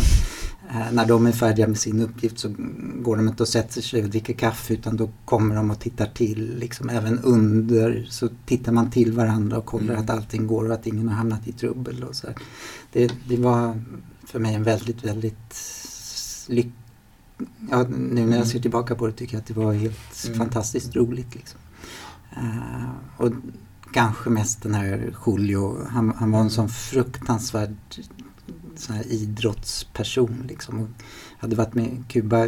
[0.72, 2.56] när de är färdiga med sin uppgift så
[3.02, 6.06] går de inte och sätter sig och dricker kaffe utan då kommer de och tittar
[6.06, 6.58] till.
[6.60, 10.04] Liksom, även under så tittar man till varandra och kollar mm.
[10.04, 12.04] att allting går och att ingen har hamnat i trubbel.
[12.04, 12.28] Och så
[12.92, 13.82] det, det, var
[14.24, 15.56] för mig en väldigt, väldigt
[16.48, 16.72] lyck...
[17.70, 20.38] Ja, nu när jag ser tillbaka på det tycker jag att det var helt mm.
[20.38, 21.36] fantastiskt roligt.
[21.36, 21.60] Liksom.
[22.38, 23.32] Uh, och
[23.94, 27.76] kanske mest den här Julio, han, han var en sån fruktansvärd
[28.80, 30.46] sån här idrottsperson.
[30.48, 30.80] Liksom.
[30.80, 30.88] Och
[31.40, 32.48] hade varit med Kuba,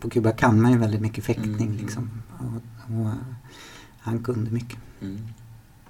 [0.00, 1.68] på Kuba kan man ju väldigt mycket fäktning.
[1.68, 1.76] Mm.
[1.76, 2.22] Liksom.
[2.38, 3.10] Och, och,
[3.98, 4.78] han kunde mycket.
[5.00, 5.18] Mm.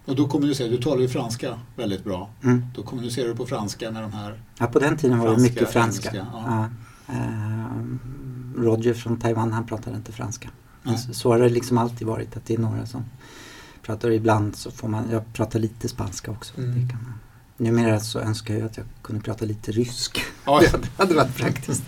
[0.04, 2.30] Och då kommunicerar du, talar ju franska väldigt bra.
[2.42, 2.66] Mm.
[2.74, 5.70] Då kommunicerar du på franska med de här Ja, på den tiden var det mycket
[5.70, 6.08] franska.
[6.08, 6.68] Engelska, ja.
[7.06, 7.14] Ja.
[7.14, 7.86] Uh,
[8.56, 10.48] Roger från Taiwan, han pratade inte franska.
[10.96, 13.04] Så, så har det liksom alltid varit, att det är några som
[13.82, 14.10] pratar.
[14.10, 16.58] Ibland så får man, jag pratar lite spanska också.
[16.58, 16.70] Mm.
[16.70, 17.12] Det kan man.
[17.58, 20.24] Numera så önskar jag att jag kunde prata lite rysk.
[20.44, 20.60] Ja.
[20.72, 21.82] det hade varit praktiskt.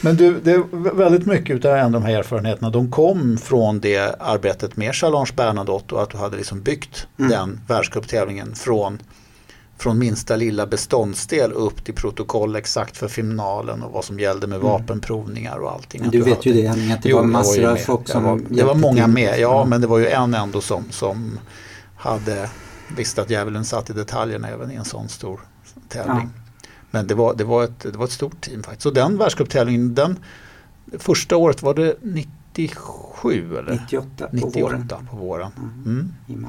[0.00, 4.76] Men du, det är väldigt mycket av de här erfarenheterna de kom från det arbetet
[4.76, 7.30] med Challenge Bernadotte och att du hade liksom byggt mm.
[7.30, 8.98] den världscuptävlingen från,
[9.78, 14.56] från minsta lilla beståndsdel upp till protokoll exakt för finalen och vad som gällde med
[14.56, 14.68] mm.
[14.68, 16.00] vapenprovningar och allting.
[16.00, 18.62] Men du, vet ju det att det jo, var massor av folk som var, Det
[18.62, 19.14] var många till.
[19.14, 19.70] med, ja mm.
[19.70, 21.38] men det var ju en ändå som, som
[21.96, 22.48] hade
[22.96, 25.40] visste att djävulen satt i detaljerna även i en sån stor
[25.88, 26.30] tävling.
[26.34, 26.40] Ja.
[26.90, 28.82] Men det var, det, var ett, det var ett stort team faktiskt.
[28.82, 30.18] Så den världscuptävlingen, den
[30.98, 33.72] första året var det 97 eller?
[33.72, 34.88] 98 på 98 våren.
[35.10, 35.50] På våren.
[35.84, 36.14] Mm.
[36.28, 36.46] Mm.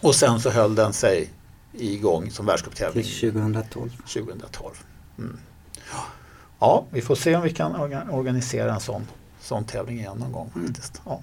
[0.00, 1.30] Och sen så höll den sig
[1.72, 3.04] igång som världscuptävling.
[3.04, 3.90] Till 2012.
[3.90, 4.74] 2012.
[5.18, 5.38] Mm.
[6.58, 7.74] Ja, vi får se om vi kan
[8.10, 9.06] organisera en sån,
[9.40, 10.50] sån tävling igen någon gång.
[10.54, 10.66] Mm.
[10.66, 11.02] Faktiskt.
[11.04, 11.20] Ja.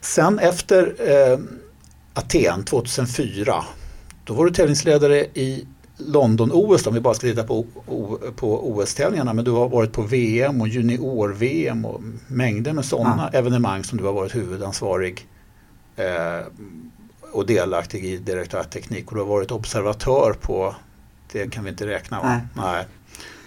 [0.00, 1.38] Sen efter eh,
[2.14, 3.64] Aten 2004.
[4.24, 7.66] Då var du tävlingsledare i London-OS om vi bara ska titta på,
[8.36, 9.32] på OS-tävlingarna.
[9.32, 13.38] Men du har varit på VM och junior-VM och mängder med sådana ja.
[13.38, 15.26] evenemang som du har varit huvudansvarig
[15.96, 16.46] eh,
[17.32, 19.08] och delaktig i direktörteknik.
[19.08, 20.74] Och du har varit observatör på,
[21.32, 22.28] det kan vi inte räkna va?
[22.28, 22.40] Nej.
[22.54, 22.86] Nej.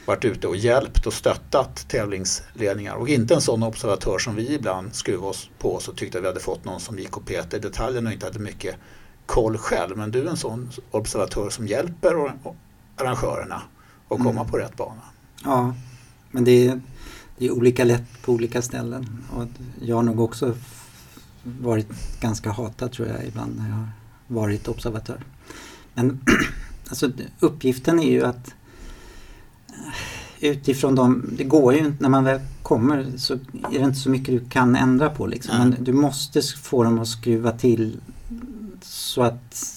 [0.07, 2.95] Varit ute och hjälpt och stöttat tävlingsledningar.
[2.95, 6.23] Och inte en sån observatör som vi ibland skruvade oss på oss och tyckte att
[6.23, 8.75] vi hade fått någon som gick och petade i detaljerna och inte hade mycket
[9.25, 9.97] koll själv.
[9.97, 12.33] Men du är en sån observatör som hjälper
[12.95, 13.61] arrangörerna
[14.09, 14.47] att komma mm.
[14.47, 15.01] på rätt bana.
[15.43, 15.75] Ja,
[16.31, 16.81] men det är,
[17.37, 19.23] det är olika lätt på olika ställen.
[19.33, 19.47] Och
[19.81, 20.55] jag har nog också
[21.43, 23.89] varit ganska hatad tror jag ibland när jag har
[24.27, 25.23] varit observatör.
[25.93, 26.21] Men
[26.89, 28.53] alltså, uppgiften är ju att
[30.39, 33.39] utifrån de, det går ju inte, när man väl kommer så är
[33.79, 35.57] det inte så mycket du kan ändra på liksom.
[35.57, 37.97] Men du måste få dem att skruva till
[38.81, 39.73] så att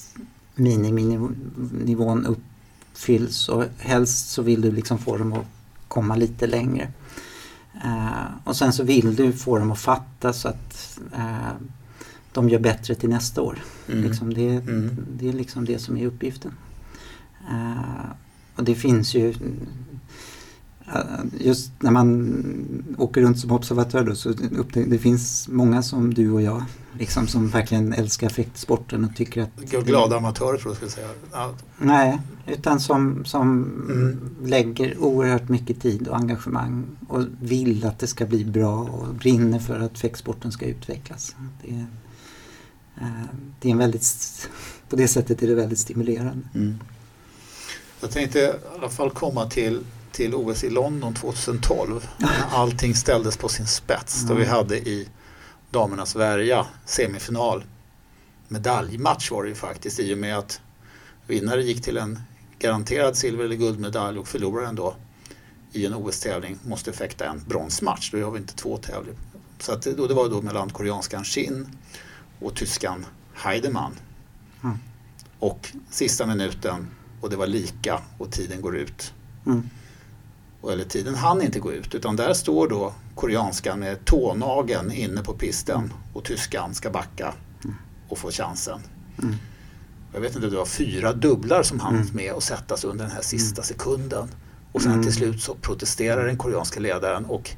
[0.54, 5.46] miniminivån uppfylls och helst så vill du liksom få dem att
[5.88, 6.88] komma lite längre.
[7.84, 11.52] Uh, och sen så vill du få dem att fatta så att uh,
[12.32, 13.58] de gör bättre till nästa år.
[13.88, 14.04] Mm.
[14.04, 15.06] Liksom det, mm.
[15.18, 16.52] det är liksom det som är uppgiften.
[17.50, 18.10] Uh,
[18.56, 19.34] och det finns ju
[21.38, 26.30] just när man åker runt som observatör då, så upptäcker det finns många som du
[26.30, 26.64] och jag
[26.98, 29.56] liksom, som verkligen älskar fäktsporten och tycker att...
[29.56, 31.08] Glada amatörer tror jag skulle säga.
[31.32, 31.54] Ja.
[31.78, 34.30] Nej, utan som, som mm.
[34.44, 39.58] lägger oerhört mycket tid och engagemang och vill att det ska bli bra och brinner
[39.58, 41.36] för att fäktsporten ska utvecklas.
[41.62, 41.86] Det är,
[43.00, 43.26] eh,
[43.60, 44.06] det är en väldigt,
[44.88, 46.48] på det sättet är det väldigt stimulerande.
[46.54, 46.78] Mm.
[48.00, 49.80] Jag tänkte i alla fall komma till
[50.12, 54.22] till OS i London 2012 när allting ställdes på sin spets.
[54.22, 55.08] Då vi hade i
[55.70, 57.64] damernas värja semifinal
[58.48, 60.60] medaljmatch var det ju faktiskt i och med att
[61.26, 62.20] vinnare gick till en
[62.58, 64.94] garanterad silver eller guldmedalj och förloraren då
[65.72, 68.10] i en OS-tävling måste fäkta en bronsmatch.
[68.10, 69.20] Då har vi inte två tävlingar.
[69.58, 71.68] Så att då, det var då mellan koreanskan Shin
[72.40, 73.92] och tyskan Heidemann.
[74.64, 74.78] Mm.
[75.38, 76.88] Och sista minuten
[77.20, 79.12] och det var lika och tiden går ut.
[79.46, 79.70] Mm
[80.68, 85.32] eller tiden hann inte gå ut utan där står då koreanskan med tånageln inne på
[85.32, 87.34] pisten och tyskan ska backa
[88.08, 88.80] och få chansen.
[89.22, 89.34] Mm.
[90.12, 92.08] Jag vet inte, det var fyra dubblar som hann mm.
[92.12, 94.28] med att sättas under den här sista sekunden.
[94.72, 95.04] Och sen mm.
[95.04, 97.50] till slut så protesterar den koreanska ledaren och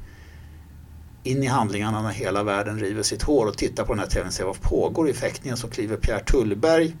[1.23, 4.27] in i handlingarna när hela världen river sitt hår och tittar på den här tävlingen
[4.27, 6.95] och ser vad pågår i fäktningen så kliver Pierre Tullberg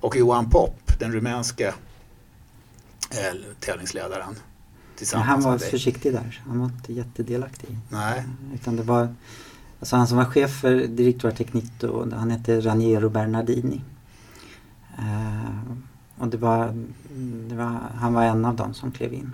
[0.00, 1.66] och Johan Popp, den rumänske
[3.10, 4.36] eh, tävlingsledaren
[4.96, 6.42] tillsammans Han var försiktig där.
[6.46, 7.78] Han var inte jättedelaktig.
[7.88, 8.24] Nej.
[8.54, 9.14] Utan det var,
[9.80, 13.80] alltså han som var chef för Directoire Tecnito, han hette Raniero Bernardini.
[14.98, 15.72] Uh,
[16.18, 16.86] och det var,
[17.48, 19.32] det var, han var en av dem som klev in.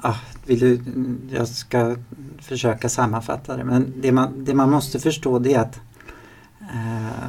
[0.00, 0.80] Ah, vill du,
[1.30, 1.96] jag ska
[2.38, 3.64] försöka sammanfatta det.
[3.64, 5.80] Men det man, det man måste förstå det är att
[6.60, 7.28] uh,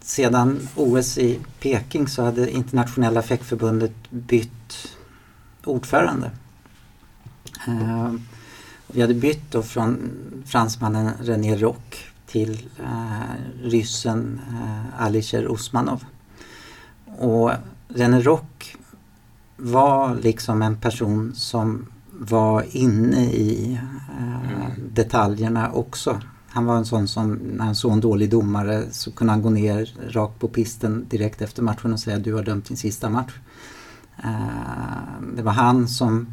[0.00, 4.96] sedan OS i Peking så hade internationella fäktförbundet bytt
[5.64, 6.30] ordförande.
[7.66, 8.12] Eh,
[8.86, 10.10] vi hade bytt då från
[10.46, 16.04] fransmannen René Rock till eh, ryssen eh, Alisher Usmanov.
[17.18, 17.50] Och
[17.88, 18.76] René Rock
[19.56, 23.78] var liksom en person som var inne i
[24.18, 24.70] eh, mm.
[24.92, 26.20] detaljerna också.
[26.48, 29.50] Han var en sån som, när han såg en dålig domare så kunde han gå
[29.50, 33.32] ner rakt på pisten direkt efter matchen och säga du har dömt din sista match.
[34.24, 36.26] Eh, det var han som,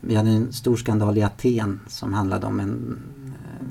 [0.00, 3.66] vi hade en stor skandal i Aten som handlade om en eh,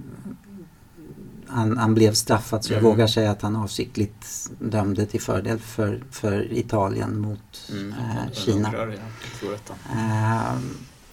[1.48, 2.92] han, han, blev straffad så jag mm.
[2.92, 7.92] vågar säga att han avsiktligt dömde till fördel för, för Italien mot mm.
[7.92, 8.74] eh, Kina.
[9.92, 10.58] Eh,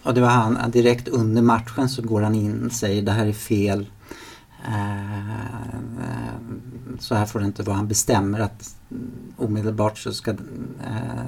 [0.03, 3.27] och det var han, direkt under matchen så går han in och säger det här
[3.27, 3.87] är fel.
[4.65, 5.57] Eh,
[6.99, 7.77] så här får det inte vara.
[7.77, 8.77] Han bestämmer att
[9.37, 10.37] omedelbart så ska eh,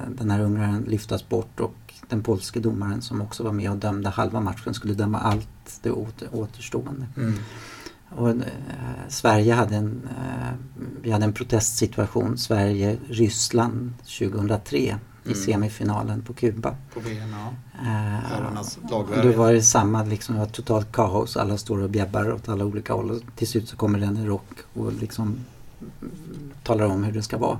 [0.07, 4.09] den här ungraren lyftas bort och den polske domaren som också var med och dömde
[4.09, 5.91] halva matchen skulle döma allt det
[6.31, 7.05] återstående.
[7.17, 7.33] Mm.
[8.09, 8.35] Och, eh,
[9.07, 10.53] Sverige hade en, eh,
[11.01, 15.37] vi hade en protestsituation, Sverige-Ryssland 2003 mm.
[15.37, 16.75] i semifinalen på Kuba.
[16.93, 17.53] På VM, ja.
[17.81, 21.37] Eh, då var det samma, liksom, det var totalt kaos.
[21.37, 23.11] Alla står och bjäbbar åt alla olika håll.
[23.11, 25.45] Och till slut så kommer den i rock och liksom
[26.63, 27.59] talar om hur det ska vara.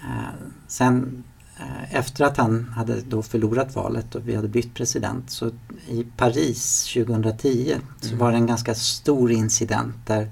[0.00, 0.34] Eh,
[0.66, 1.24] sen
[1.56, 5.50] eh, efter att han hade då förlorat valet och vi hade bytt president så
[5.88, 8.18] i Paris 2010 så mm.
[8.18, 10.30] var det en ganska stor incident där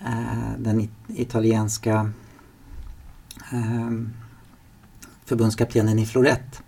[0.00, 2.10] eh, den italienska
[5.24, 6.62] förbundskaptenen i Florett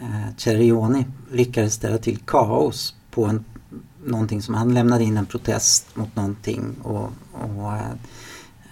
[0.00, 3.44] eh, Cerioni lyckades ställa till kaos på en,
[4.04, 7.72] någonting som han lämnade in en protest mot någonting och, och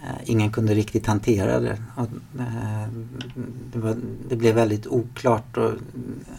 [0.02, 1.82] Eh, ingen kunde riktigt hantera det.
[1.96, 2.08] Och,
[2.40, 2.88] eh,
[3.72, 3.96] det, var,
[4.28, 5.72] det, blev väldigt oklart och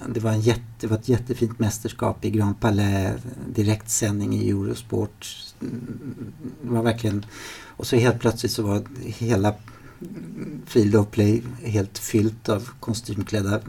[0.10, 3.22] det var, en jätte, det var ett jättefint mästerskap i Grand Palais,
[3.54, 5.28] direktsändning i Eurosport.
[5.62, 7.26] Mm, det var verkligen,
[7.68, 9.54] och så helt plötsligt så var hela
[10.66, 13.62] Field of Play helt fyllt av kostymklädda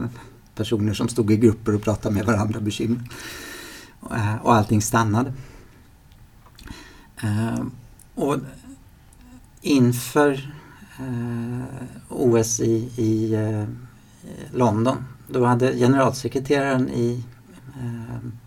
[0.55, 3.09] personer som stod i grupper och pratade med varandra bekymmer.
[4.11, 5.33] Eh, och allting stannade.
[7.23, 7.63] Eh,
[8.15, 8.37] och
[9.61, 10.53] inför
[10.99, 11.63] eh,
[12.09, 13.37] OS i, i
[14.51, 14.97] London.
[15.27, 17.23] Då hade generalsekreteraren i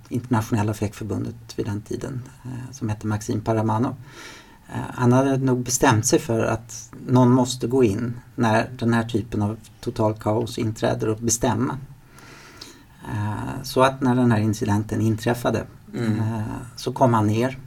[0.09, 2.23] internationella fäktförbundet vid den tiden
[2.71, 3.95] som hette Maxim Paramanov.
[4.69, 9.05] Eh, han hade nog bestämt sig för att någon måste gå in när den här
[9.05, 11.79] typen av total kaos inträder och bestämma.
[13.13, 16.19] Eh, så att när den här incidenten inträffade Mm.
[16.19, 16.43] eh,
[16.77, 17.59] så kom han ner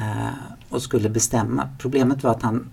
[0.00, 0.28] eh,
[0.68, 1.68] och skulle bestämma.
[1.78, 2.70] Problemet var att han,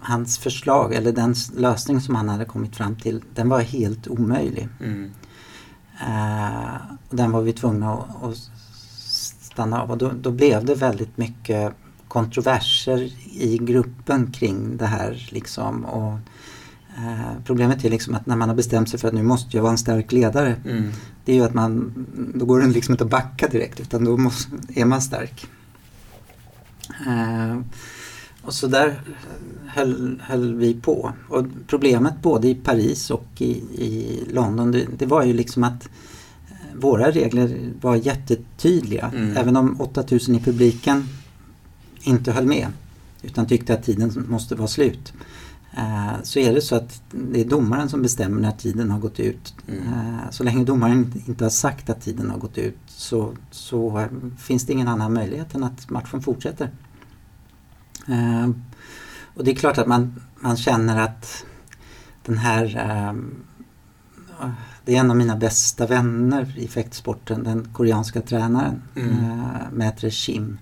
[0.00, 4.68] hans förslag, eller den lösning som han hade kommit fram till, den var helt omöjlig.
[4.80, 5.10] Mm.
[6.00, 6.74] Eh,
[7.10, 8.36] och den var vi tvungna att, att
[9.40, 11.74] stanna av och då, då blev det väldigt mycket
[12.08, 15.28] kontroverser i gruppen kring det här.
[15.30, 15.84] Liksom.
[15.84, 16.12] Och,
[16.96, 19.62] eh, problemet är liksom att när man har bestämt sig för att nu måste jag
[19.62, 20.90] vara en stark ledare Mm.
[21.24, 24.16] det är ju att man, då går det liksom inte att backa direkt utan då
[24.16, 25.46] måste, är man stark.
[27.06, 27.60] Eh,
[28.42, 29.00] och så där
[29.66, 31.12] höll, höll vi på.
[31.28, 33.52] Och problemet både i Paris och i,
[33.84, 35.88] i London det, det var ju liksom att
[36.48, 39.10] eh, våra regler var jättetydliga.
[39.14, 39.36] Mm.
[39.36, 41.08] Även om 8000 i publiken
[42.06, 42.68] inte höll med
[43.22, 45.12] utan tyckte att tiden måste vara slut.
[45.76, 49.20] Eh, så är det så att det är domaren som bestämmer när tiden har gått
[49.20, 49.54] ut.
[49.68, 49.82] Mm.
[49.82, 54.06] Eh, Så länge domaren inte har sagt att tiden har gått ut så, så
[54.38, 56.70] finns det ingen annan möjlighet än att matchen fortsätter.
[58.08, 58.50] Eh,
[59.34, 61.44] Och det är klart att man, man känner att
[62.24, 63.14] den här
[64.84, 69.16] det är en av mina bästa vänner i fäktsporten, den koreanska tränaren Mm.
[69.72, 70.58] Maitre Shim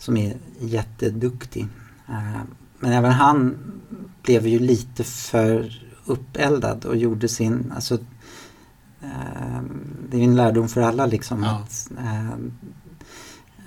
[0.00, 1.66] som är jätteduktig.
[2.08, 2.40] Eh,
[2.78, 3.56] Men även han
[4.22, 7.94] blev ju lite för uppeldad och gjorde sin, alltså
[9.02, 9.60] eh,
[10.10, 11.50] det är en lärdom för alla liksom Ja.
[11.64, 11.90] att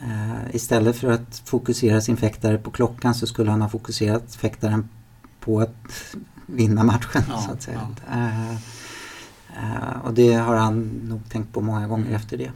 [0.04, 4.90] eh, istället för att fokusera sin fäktare på klockan så skulle han ha fokuserat fäktaren
[5.40, 6.16] på att
[6.46, 7.88] vinna matchen Ja, så att säga.
[8.12, 12.52] Eh, eh, och det har han nog tänkt på många gånger efter det.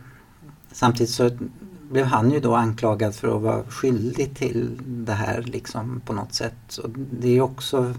[0.72, 1.30] Samtidigt så
[1.92, 6.34] blev han ju då anklagad för att vara skyldig till det här liksom på något
[6.34, 6.78] sätt.
[6.84, 7.94] Och det är också,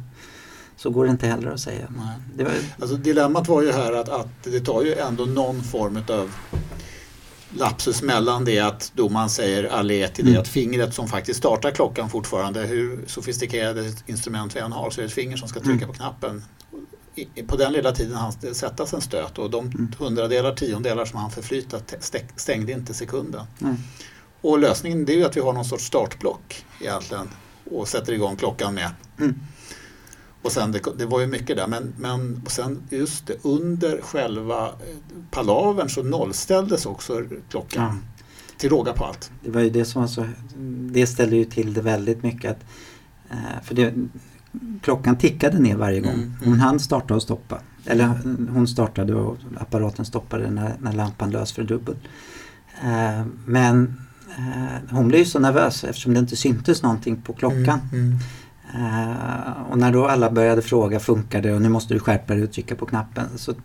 [0.76, 1.86] så går det inte heller att säga.
[2.34, 5.98] Det var, Alltså dilemmat var ju här att, att det tar ju ändå någon form
[6.08, 6.30] av
[7.50, 10.40] lapsus mellan det att domaren säger allé till det Mm.
[10.42, 15.02] att fingret som faktiskt startar klockan fortfarande, hur sofistikerade instrument vi än har så är
[15.02, 15.88] det ett finger som ska trycka Mm.
[15.88, 16.44] på knappen.
[17.46, 19.92] På den lilla tiden det sättas en stöt och de Mm.
[19.98, 23.46] hundradelar, tiondelar som han förflyttat stä- stängde inte sekunden.
[23.58, 23.74] nej.
[24.40, 27.28] Och lösningen det är ju att vi har någon sorts startblock egentligen
[27.70, 28.90] och sätter igång klockan med.
[29.18, 29.34] Mm.
[30.42, 34.00] Och sen det, det var ju mycket där men, men och sen just det, under
[34.02, 34.72] själva eh,
[35.30, 37.82] palavern så nollställdes också klockan.
[37.84, 37.94] Ja.
[38.58, 39.30] Till råga på allt.
[39.44, 40.28] Det var ju det som var så,
[40.92, 42.50] det ställde ju till det väldigt mycket.
[42.50, 42.64] Att,
[43.30, 43.94] eh, för det,
[44.82, 46.12] klockan tickade ner varje gång.
[46.12, 46.50] Mm, mm.
[46.50, 47.58] Hon hann starta och stoppa.
[47.86, 48.06] Eller
[48.52, 51.96] hon startade och apparaten stoppade när, när lampan lös för dubbel.
[52.82, 53.94] Eh, men
[54.38, 57.80] eh, hon blev ju så nervös eftersom det inte syntes någonting på klockan.
[57.92, 58.18] Mm, mm.
[58.74, 62.44] Eh, och när då alla började fråga funkar det och nu måste du skärpa dig
[62.44, 63.62] och trycka på knappen så mm,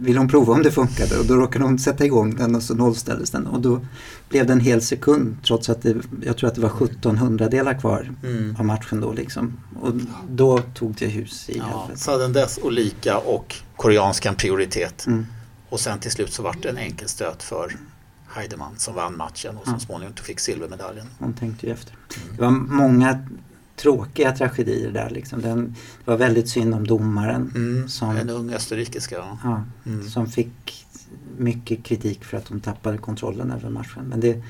[0.00, 2.74] ville hon prova om det funkade och då råkade hon sätta igång den och så
[2.74, 3.80] nollställdes den och då
[4.28, 7.80] blev det en hel sekund trots att det, jag tror att det var 1700 delar
[7.80, 8.56] kvar Mm.
[8.58, 9.56] av matchen då liksom.
[9.80, 9.92] Och
[10.30, 12.00] då tog det hus i Ja, helvete.
[12.00, 15.06] sudden death och lika och koreanskan prioritet.
[15.06, 15.26] Mm.
[15.68, 17.76] Och sen till slut så vart det en enkelstöt för
[18.28, 19.78] Heidemann som vann matchen och som Ja.
[19.80, 21.06] småningom fick silvermedaljen.
[21.18, 21.92] Hon tänkte ju efter.
[22.36, 23.18] Det var många
[23.76, 25.42] tråkiga tragedier där liksom.
[25.42, 27.88] Den, det var väldigt synd om domaren Mm.
[27.88, 29.16] Som- En ung österrikiska.
[29.44, 29.62] ja.
[29.86, 30.08] Mm.
[30.08, 30.86] som fick
[31.38, 34.04] mycket kritik för att de tappade kontrollen över matchen.
[34.08, 34.42] Men det,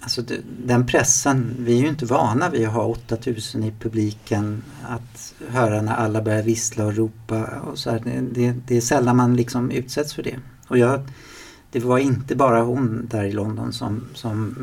[0.00, 4.62] alltså det, den pressen, vi är ju inte vana vid att ha 8000 i publiken,
[4.88, 7.90] att höra när alla börjar vissla och ropa och så.
[7.90, 10.36] Det, det, det är sällan man liksom utsätts för det.
[10.68, 11.00] Och jag,
[11.70, 14.54] det var inte bara hon där i London som, som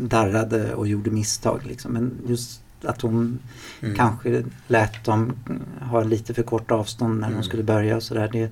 [0.00, 1.92] darrade och gjorde misstag liksom.
[1.92, 3.38] Men just att hon
[3.80, 3.94] Mm.
[3.96, 5.32] kanske lät dem
[5.80, 7.40] ha lite för kort avstånd när Mm.
[7.40, 8.28] de skulle börja och sådär.
[8.32, 8.50] Det, eh,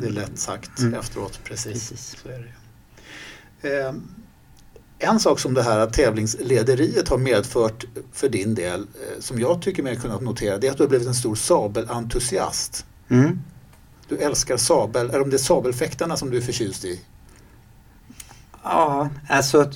[0.00, 0.94] Det är lätt sagt Mm.
[0.94, 1.72] efteråt, precis.
[1.90, 2.16] Precis.
[2.22, 2.38] Så är
[3.62, 3.78] det.
[3.86, 3.94] Eh,
[4.98, 9.82] en sak som det här tävlingslederiet har medfört för din del, eh, som jag tycker
[9.82, 12.86] mig kunnat notera, det är att du har blivit en stor sabelentusiast.
[13.08, 13.40] Mm.
[14.08, 17.00] Du älskar sabel, om det är sabelfäktarna som du är förtjust i?
[18.62, 19.72] Ja, alltså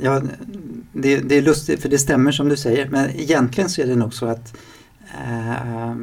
[0.00, 0.22] ja,
[0.92, 3.96] det, det är lustigt för det stämmer som du säger men egentligen så är det
[3.96, 4.56] nog så att
[5.18, 5.94] eh,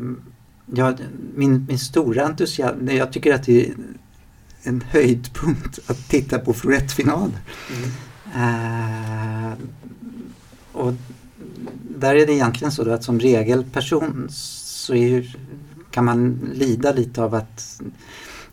[0.65, 0.93] ja,
[1.35, 3.73] min, min stora entusiasm, jag tycker att det är
[4.63, 7.39] en höjdpunkt att titta på florettfinaler.
[8.35, 9.53] Eh,
[10.71, 10.93] och
[11.99, 15.29] där är det egentligen så då att som regelperson så är ju,
[15.91, 17.81] kan man lida lite av att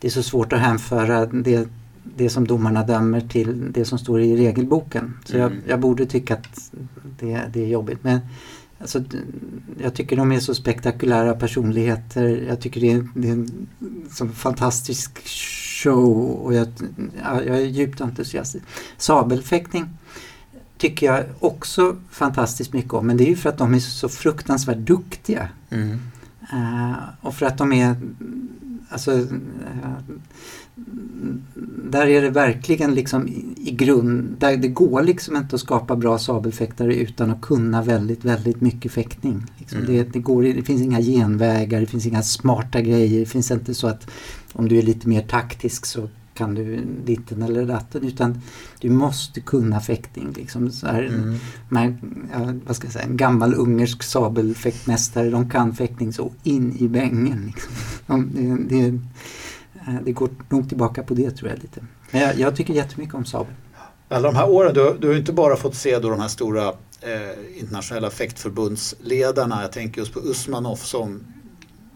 [0.00, 1.68] det är så svårt att hänföra det,
[2.16, 5.14] det som domarna dömer till det som står i regelboken.
[5.24, 5.62] Så jag, Mm.
[5.68, 6.70] jag borde tycka att
[7.20, 7.98] det, det är jobbigt.
[8.02, 8.20] Men
[8.78, 9.04] alltså,
[9.82, 12.44] jag tycker de är så spektakulära personligheter.
[12.48, 13.68] Jag tycker det är, det är en
[14.10, 15.26] så fantastisk
[15.82, 16.68] show och jag,
[17.22, 18.64] ja, jag är djupt entusiastisk.
[18.96, 19.88] Sabelfäktning
[20.78, 24.08] tycker jag också fantastiskt mycket om men det är ju för att de är så
[24.08, 25.48] fruktansvärt duktiga.
[25.70, 25.98] Mm.
[26.52, 27.96] Eh, och för att de är,
[28.88, 29.26] alltså, eh,
[31.90, 35.96] där är det verkligen liksom i, i grund, där det går liksom inte att skapa
[35.96, 39.42] bra sabelfäktare utan att kunna väldigt, väldigt mycket fäktning.
[39.58, 39.78] Liksom.
[39.78, 39.92] Mm.
[39.92, 43.74] Det, det, går, det finns inga genvägar, det finns inga smarta grejer, det finns inte
[43.74, 44.10] så att
[44.52, 48.40] om du är lite mer taktisk så kan du ditten eller datten utan
[48.80, 50.32] du måste kunna fäktning.
[50.36, 50.70] Liksom.
[50.70, 51.38] Så här, Mm.
[52.32, 56.88] ja, vad ska jag säga, en gammal ungersk sabelfäktmästare, de kan fäktning så in i
[56.88, 57.46] bängen.
[57.46, 57.72] Liksom.
[58.06, 58.30] De,
[58.68, 58.98] det, det,
[60.04, 61.80] det går nog tillbaka på det tror jag lite.
[62.10, 63.54] Men jag, jag tycker jättemycket om sabel.
[64.08, 66.68] Alla de här åren, du, du har inte bara fått se då de här stora
[67.00, 69.62] eh, internationella fäktförbundsledarna.
[69.62, 71.20] Jag tänker just på Usmanov som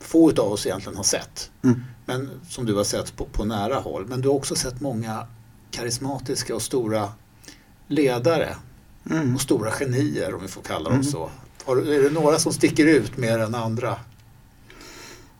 [0.01, 1.51] få av oss egentligen har sett.
[1.64, 1.80] Mm.
[2.05, 4.07] Men som du har sett på, på nära håll.
[4.09, 5.26] Men du har också sett många
[5.70, 7.09] karismatiska och stora
[7.89, 8.57] ledare
[9.11, 9.34] Mm.
[9.34, 11.05] och stora genier om vi får kalla dem Mm.
[11.05, 11.30] så.
[11.64, 13.97] Har, är det några som sticker ut mer än andra?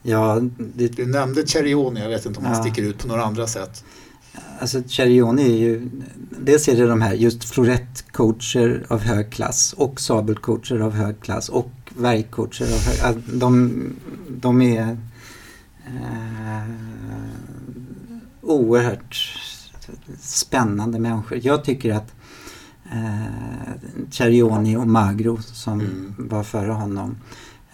[0.09, 2.61] Ja, det, Du nämnde Cerioni, jag vet inte om han Ja.
[2.63, 3.85] sticker ut på några andra sätt.
[4.59, 5.89] alltså Cerioni är ju,
[6.41, 11.49] dels är det de här just florettcoacher av hög klass och sabelcoacher av hög klass
[11.49, 13.73] och värjcoacher av hög alltså, de,
[14.29, 14.97] de är
[15.87, 16.71] eh,
[18.43, 19.39] oerhört
[20.21, 21.39] spännande människor.
[21.43, 22.13] Jag tycker att
[22.93, 23.73] eh,
[24.11, 26.15] Cerioni och Magro som Mm.
[26.19, 27.17] var före honom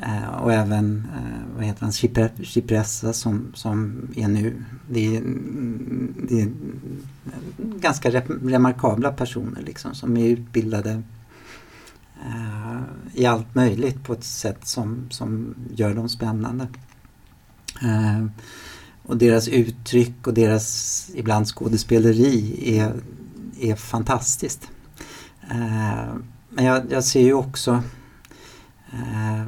[0.07, 4.65] Eh, och även eh, vad heter han, Cipre- Cipressa som, som är nu.
[4.91, 6.49] Det är, mm, det är
[7.81, 11.03] ganska rep- remarkabla personer liksom som är utbildade
[12.25, 12.81] eh,
[13.15, 16.67] i allt möjligt på ett sätt som, som gör dem spännande.
[17.83, 18.27] Eh,
[19.03, 22.95] och deras uttryck och deras ibland skådespeleri är,
[23.61, 24.71] är fantastiskt.
[25.51, 26.15] Eh,
[26.51, 27.83] men jag, jag ser ju också
[28.93, 29.45] eh,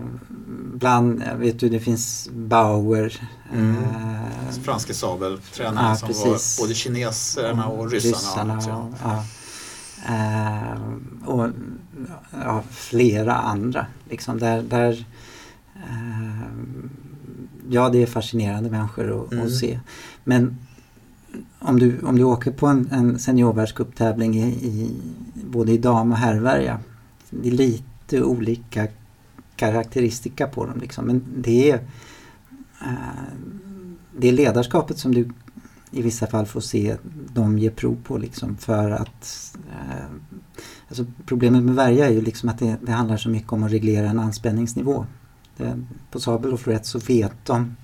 [0.75, 3.29] bland, jag vet du det finns Bauer.
[3.53, 3.77] Mm.
[3.77, 6.59] eh, Franske sabeltränare Ja, som precis.
[6.59, 8.57] var både kineserna och ryssarna.
[8.57, 9.25] ryssarna och, ja.
[10.09, 10.81] Eh,
[11.29, 11.49] och
[12.45, 13.87] ja, flera andra.
[14.11, 15.07] Liksom där, där,
[15.75, 16.49] eh,
[17.71, 19.47] ja, det är fascinerande människor att, Mm.
[19.47, 19.81] att se.
[20.25, 20.57] Men
[21.59, 24.91] om du, om du åker på en, en seniorvärldscuptävling i, i,
[25.35, 26.79] både i dam och herrvärja.
[27.31, 28.87] Det är lite olika
[29.57, 30.79] karaktäristika på dem.
[30.81, 31.05] Liksom.
[31.05, 31.75] Men det är,
[32.81, 33.35] eh,
[34.19, 35.29] det är ledarskapet som du
[35.91, 36.97] i vissa fall får se
[37.35, 40.05] dem ge prov på liksom för att eh,
[40.89, 43.73] alltså Problemet med värja är ju liksom att det, det handlar så mycket om att
[43.73, 45.07] reglera en anspänningsnivå.
[46.11, 47.77] På sabel och florett så vet de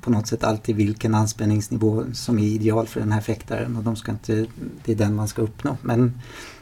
[0.00, 3.96] på något sätt alltid vilken anspänningsnivå som är ideal för den här fäktaren och de
[3.96, 4.46] ska inte,
[4.84, 5.76] det är den man ska uppnå.
[5.82, 6.20] Men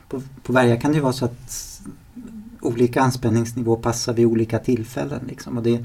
[0.08, 1.50] på, på värja kan det ju vara så att
[2.60, 5.20] olika anspänningsnivå passar vid olika tillfällen.
[5.28, 5.56] Liksom.
[5.56, 5.84] Och det,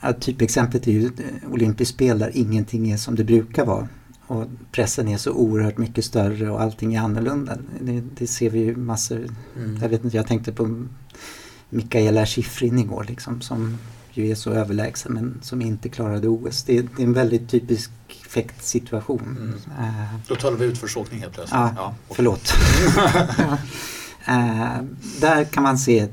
[0.00, 3.88] ja, typexemplet är ju eh, olympiskt spel där ingenting är som det brukar vara.
[4.26, 7.58] Och pressen är så oerhört mycket större och allting är annorlunda.
[7.80, 9.28] Det, det ser vi ju massor.
[9.56, 9.78] Mm.
[9.82, 10.86] Jag vet inte, jag tänkte på
[11.70, 13.78] Mikaela Shiffrin igår liksom som
[14.10, 16.64] ju är så överlägsen men som inte klarade OS.
[16.64, 17.90] Det, det är en väldigt typisk
[18.28, 19.36] fäktsituation.
[19.40, 19.54] Mm.
[19.88, 21.60] Eh, Då talar vi utförsåkning helt plötsligt.
[21.60, 22.16] Ja, okej.
[22.16, 22.52] förlåt.
[24.28, 24.82] Eh,
[25.20, 26.08] där kan man se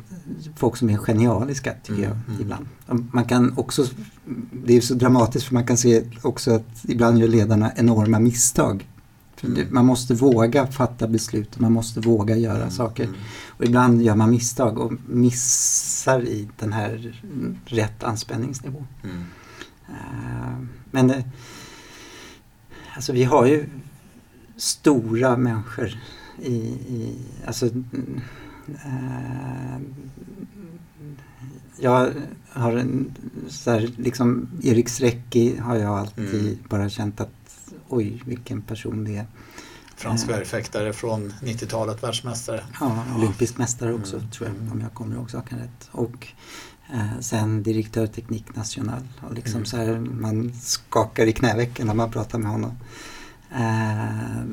[0.55, 2.41] folk som är genialiska tycker Mm, jag mm.
[2.41, 2.65] ibland.
[3.11, 3.85] Man kan också,
[4.65, 8.87] det är så dramatiskt för man kan se också att ibland gör ledarna enorma misstag.
[9.35, 9.59] För Mm.
[9.59, 13.03] det- Man måste våga fatta beslut, man måste våga göra Mm, saker.
[13.03, 13.15] mm.
[13.49, 17.21] Och ibland gör man misstag och missar i den här
[17.65, 18.85] rätt anspänningsnivå.
[19.03, 19.23] Mm.
[19.89, 21.23] Eh, Men det,
[22.95, 23.65] alltså vi har ju
[24.57, 25.99] stora människor
[26.41, 27.15] i, i
[27.45, 27.65] alltså
[28.67, 29.79] eh,
[31.79, 32.11] jag
[32.49, 33.15] har en
[33.49, 36.57] så här, liksom Erik Strecki har jag alltid Mm.
[36.69, 37.29] bara känt att
[37.89, 39.25] oj vilken person det är.
[39.95, 40.35] Fransk Eh.
[40.35, 42.63] värjfäktare från 90-talet, världsmästare.
[42.79, 44.29] Ja, olympisk mästare också Mm.
[44.31, 45.89] tror jag om jag kommer ihåg saken rätt.
[45.91, 46.27] Och
[46.93, 49.01] eh, sen direktör Teknik National.
[49.29, 49.65] Och liksom Mm.
[49.65, 52.71] så här, man skakar i knävecken när man pratar med honom.
[53.51, 54.45] Eh,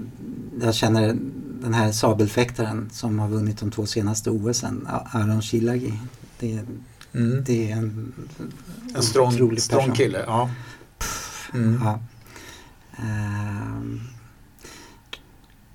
[0.60, 1.16] jag känner
[1.62, 5.92] den här sabelfäktaren som har vunnit de två senaste OSen, Aron Shilagi.
[6.38, 6.60] Det,
[7.14, 7.44] Mm.
[7.46, 8.12] det är en
[8.94, 9.94] En strong, otrolig strong person.
[9.96, 10.24] kille.
[10.26, 10.50] Ja.
[11.54, 11.80] Mm.
[11.84, 12.00] Ja,
[12.98, 13.82] Eh,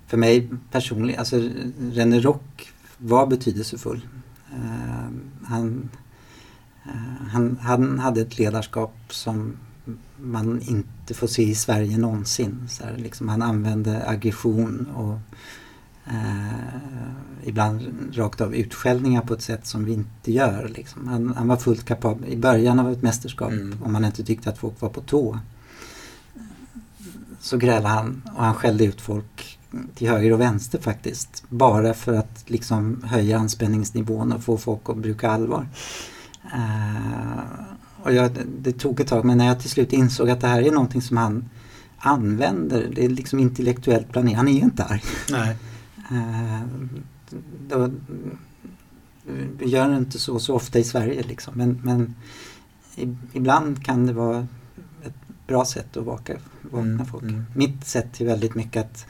[0.06, 1.36] för mig personligen, alltså
[1.92, 4.06] René Rock var betydelsefull.
[4.52, 5.08] Eh,
[5.44, 5.88] han,
[7.30, 9.56] han, han hade ett ledarskap som
[10.16, 12.68] man inte får se i Sverige någonsin.
[12.68, 15.18] Så här, liksom, han använde aggression och
[16.06, 16.78] eh,
[17.44, 17.82] ibland
[18.12, 20.68] rakt av utskällningar på ett sätt som vi inte gör.
[20.68, 21.08] Liksom.
[21.08, 23.82] Han, han, var fullt kapabel i början av ett mästerskap mm.
[23.82, 25.38] om man inte tyckte att folk var på tå.
[27.40, 29.58] Så grälade han och han skällde ut folk
[29.94, 31.44] till höger och vänster faktiskt.
[31.48, 35.66] Bara för att liksom höja anspänningsnivån och få folk att bruka allvar.
[36.54, 37.77] Uh,
[38.08, 38.30] och jag,
[38.60, 41.02] det tog ett tag men när jag till slut insåg att det här är någonting
[41.02, 41.48] som han
[41.98, 42.90] använder.
[42.94, 44.36] Det är liksom intellektuellt planerat.
[44.36, 45.02] Han är inte arg.
[45.30, 45.56] Nej.
[46.12, 46.62] Uh,
[47.68, 47.90] då,
[49.58, 51.54] vi gör det inte så, så ofta i Sverige liksom.
[51.56, 52.14] Men, men
[53.32, 54.46] ibland kan det vara
[55.04, 57.22] ett bra sätt att vaka, vakna mm, folk.
[57.22, 57.44] Mm.
[57.54, 59.06] Mitt sätt är väldigt mycket att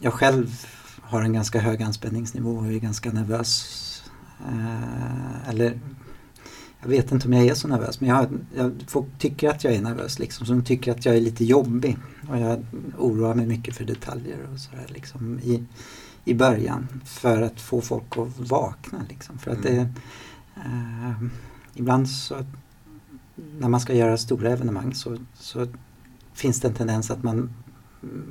[0.00, 0.66] jag själv
[1.02, 3.78] har en ganska hög anspänningsnivå och är ganska nervös.
[4.52, 5.78] Uh, eller
[6.82, 8.26] jag vet inte om jag är så nervös men jag,
[8.56, 10.46] jag, folk tycker att jag är nervös liksom.
[10.46, 11.98] Så de tycker att jag är lite jobbig.
[12.28, 12.64] Och jag
[12.98, 15.64] oroar mig mycket för detaljer och sådär liksom i,
[16.24, 16.88] i början.
[17.04, 19.38] För att få folk att vakna liksom.
[19.38, 19.88] För att det,
[20.56, 21.24] uh,
[21.74, 22.44] ibland så
[23.58, 25.66] när man ska göra stora evenemang så, så
[26.34, 27.54] finns det en tendens att man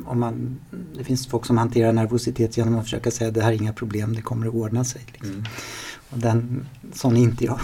[0.06, 0.60] om man,
[0.97, 3.74] det finns folk som hanterar nervositet genom att försöka säga att det här är inga
[3.74, 5.02] problem, det kommer att ordna sig.
[5.12, 5.32] Liksom.
[5.32, 5.45] Mm.
[6.10, 7.60] Och den, sån är inte jag.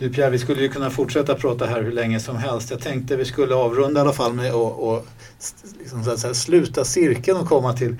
[0.00, 2.70] Du Pierre, vi skulle ju kunna fortsätta prata här hur länge som helst.
[2.70, 5.04] Jag tänkte vi skulle avrunda i alla fall med att
[5.78, 7.96] liksom så att säga, sluta cirkeln och komma till,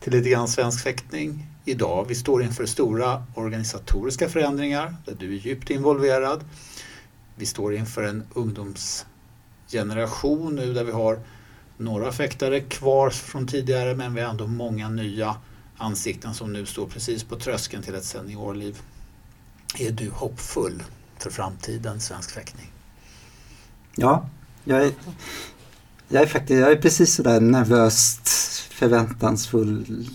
[0.00, 2.04] till lite grann svensk fäktning idag.
[2.08, 6.44] Vi står inför stora organisatoriska förändringar där du är djupt involverad.
[7.36, 11.20] Vi står inför en ungdomsgeneration nu där vi har
[11.76, 15.36] några fäktare kvar från tidigare men vi har ändå många nya
[15.76, 18.78] ansikten som nu står precis på tröskeln till ett seniorliv.
[19.78, 20.82] Är du hoppfull
[21.24, 22.72] för framtiden svensk fäktning?
[23.96, 24.28] Ja,
[24.64, 24.92] jag är,
[26.08, 28.28] jag är faktiskt jag är precis sådär nervöst
[28.70, 30.06] förväntansfull.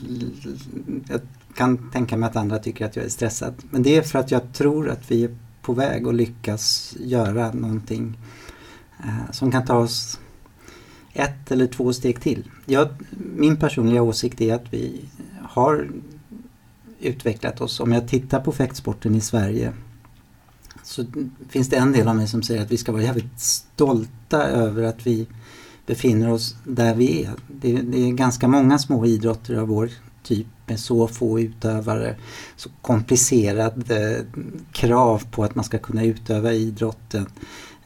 [1.10, 1.22] Jag
[1.56, 3.54] kan tänka mig att andra tycker att jag är stressad.
[3.70, 7.54] Men det är för att jag tror att vi är på väg att lyckas göra
[7.54, 8.18] någonting
[9.00, 10.20] eh, som kan ta oss
[11.14, 12.52] ett eller två steg till.
[12.66, 12.88] Jag,
[13.36, 15.06] min personliga åsikt är att vi
[15.42, 15.90] har
[17.00, 17.80] utvecklat oss.
[17.80, 19.74] Om jag tittar på fäktsporten i Sverige
[20.84, 21.06] så
[21.50, 24.84] finns det en del av mig som säger att vi ska vara jävligt stolta över
[24.84, 25.28] att vi
[25.86, 27.32] befinner oss där vi är.
[27.48, 29.90] Det, det är ganska många små idrotter av vår
[30.24, 32.16] typ med så få utövare,
[32.56, 34.26] så komplicerade eh,
[34.72, 37.26] krav på att man ska kunna utöva idrotten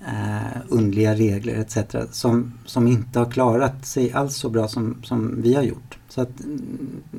[0.08, 1.78] eh, undliga regler etc.
[2.12, 5.98] Som, som inte har klarat sig alls så bra som, som vi har gjort.
[6.10, 6.62] Så att, mm,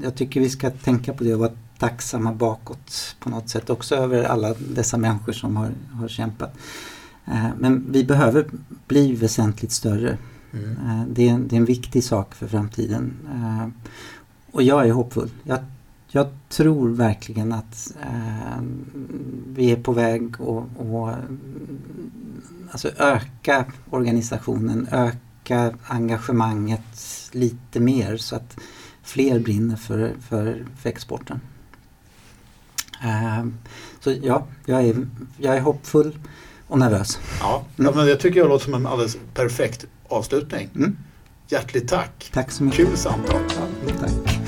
[0.03, 1.53] jag tycker vi ska tänka på det och vara
[1.85, 6.57] tacksamma bakåt på något sätt också över alla dessa människor som har, har kämpat.
[7.27, 8.47] Eh, men vi behöver
[8.87, 10.19] bli väsentligt större.
[10.53, 10.71] Mm.
[10.71, 13.13] Eh, det, är, det är en viktig sak för framtiden.
[13.35, 13.69] Eh,
[14.53, 15.31] och jag är hoppfull.
[15.43, 15.59] Jag,
[16.09, 17.97] jag tror verkligen att
[19.47, 21.17] vi är på väg att
[22.71, 28.57] alltså öka organisationen, öka engagemanget lite mer så att
[29.03, 31.41] fler brinner för, för, för exporten.
[33.05, 33.47] Uh,
[34.01, 35.07] så ja, jag är,
[35.39, 36.19] jag är hoppfull
[36.67, 37.19] och nervös.
[37.41, 37.91] Ja, mm.
[37.91, 40.69] ja men det tycker jag låter som en alldeles perfekt avslutning.
[40.75, 40.97] Mm.
[41.49, 42.31] Hjärtligt tack!
[42.33, 42.87] Tack så mycket!
[42.87, 43.41] Kul samtal!
[43.49, 44.44] Ja, tack!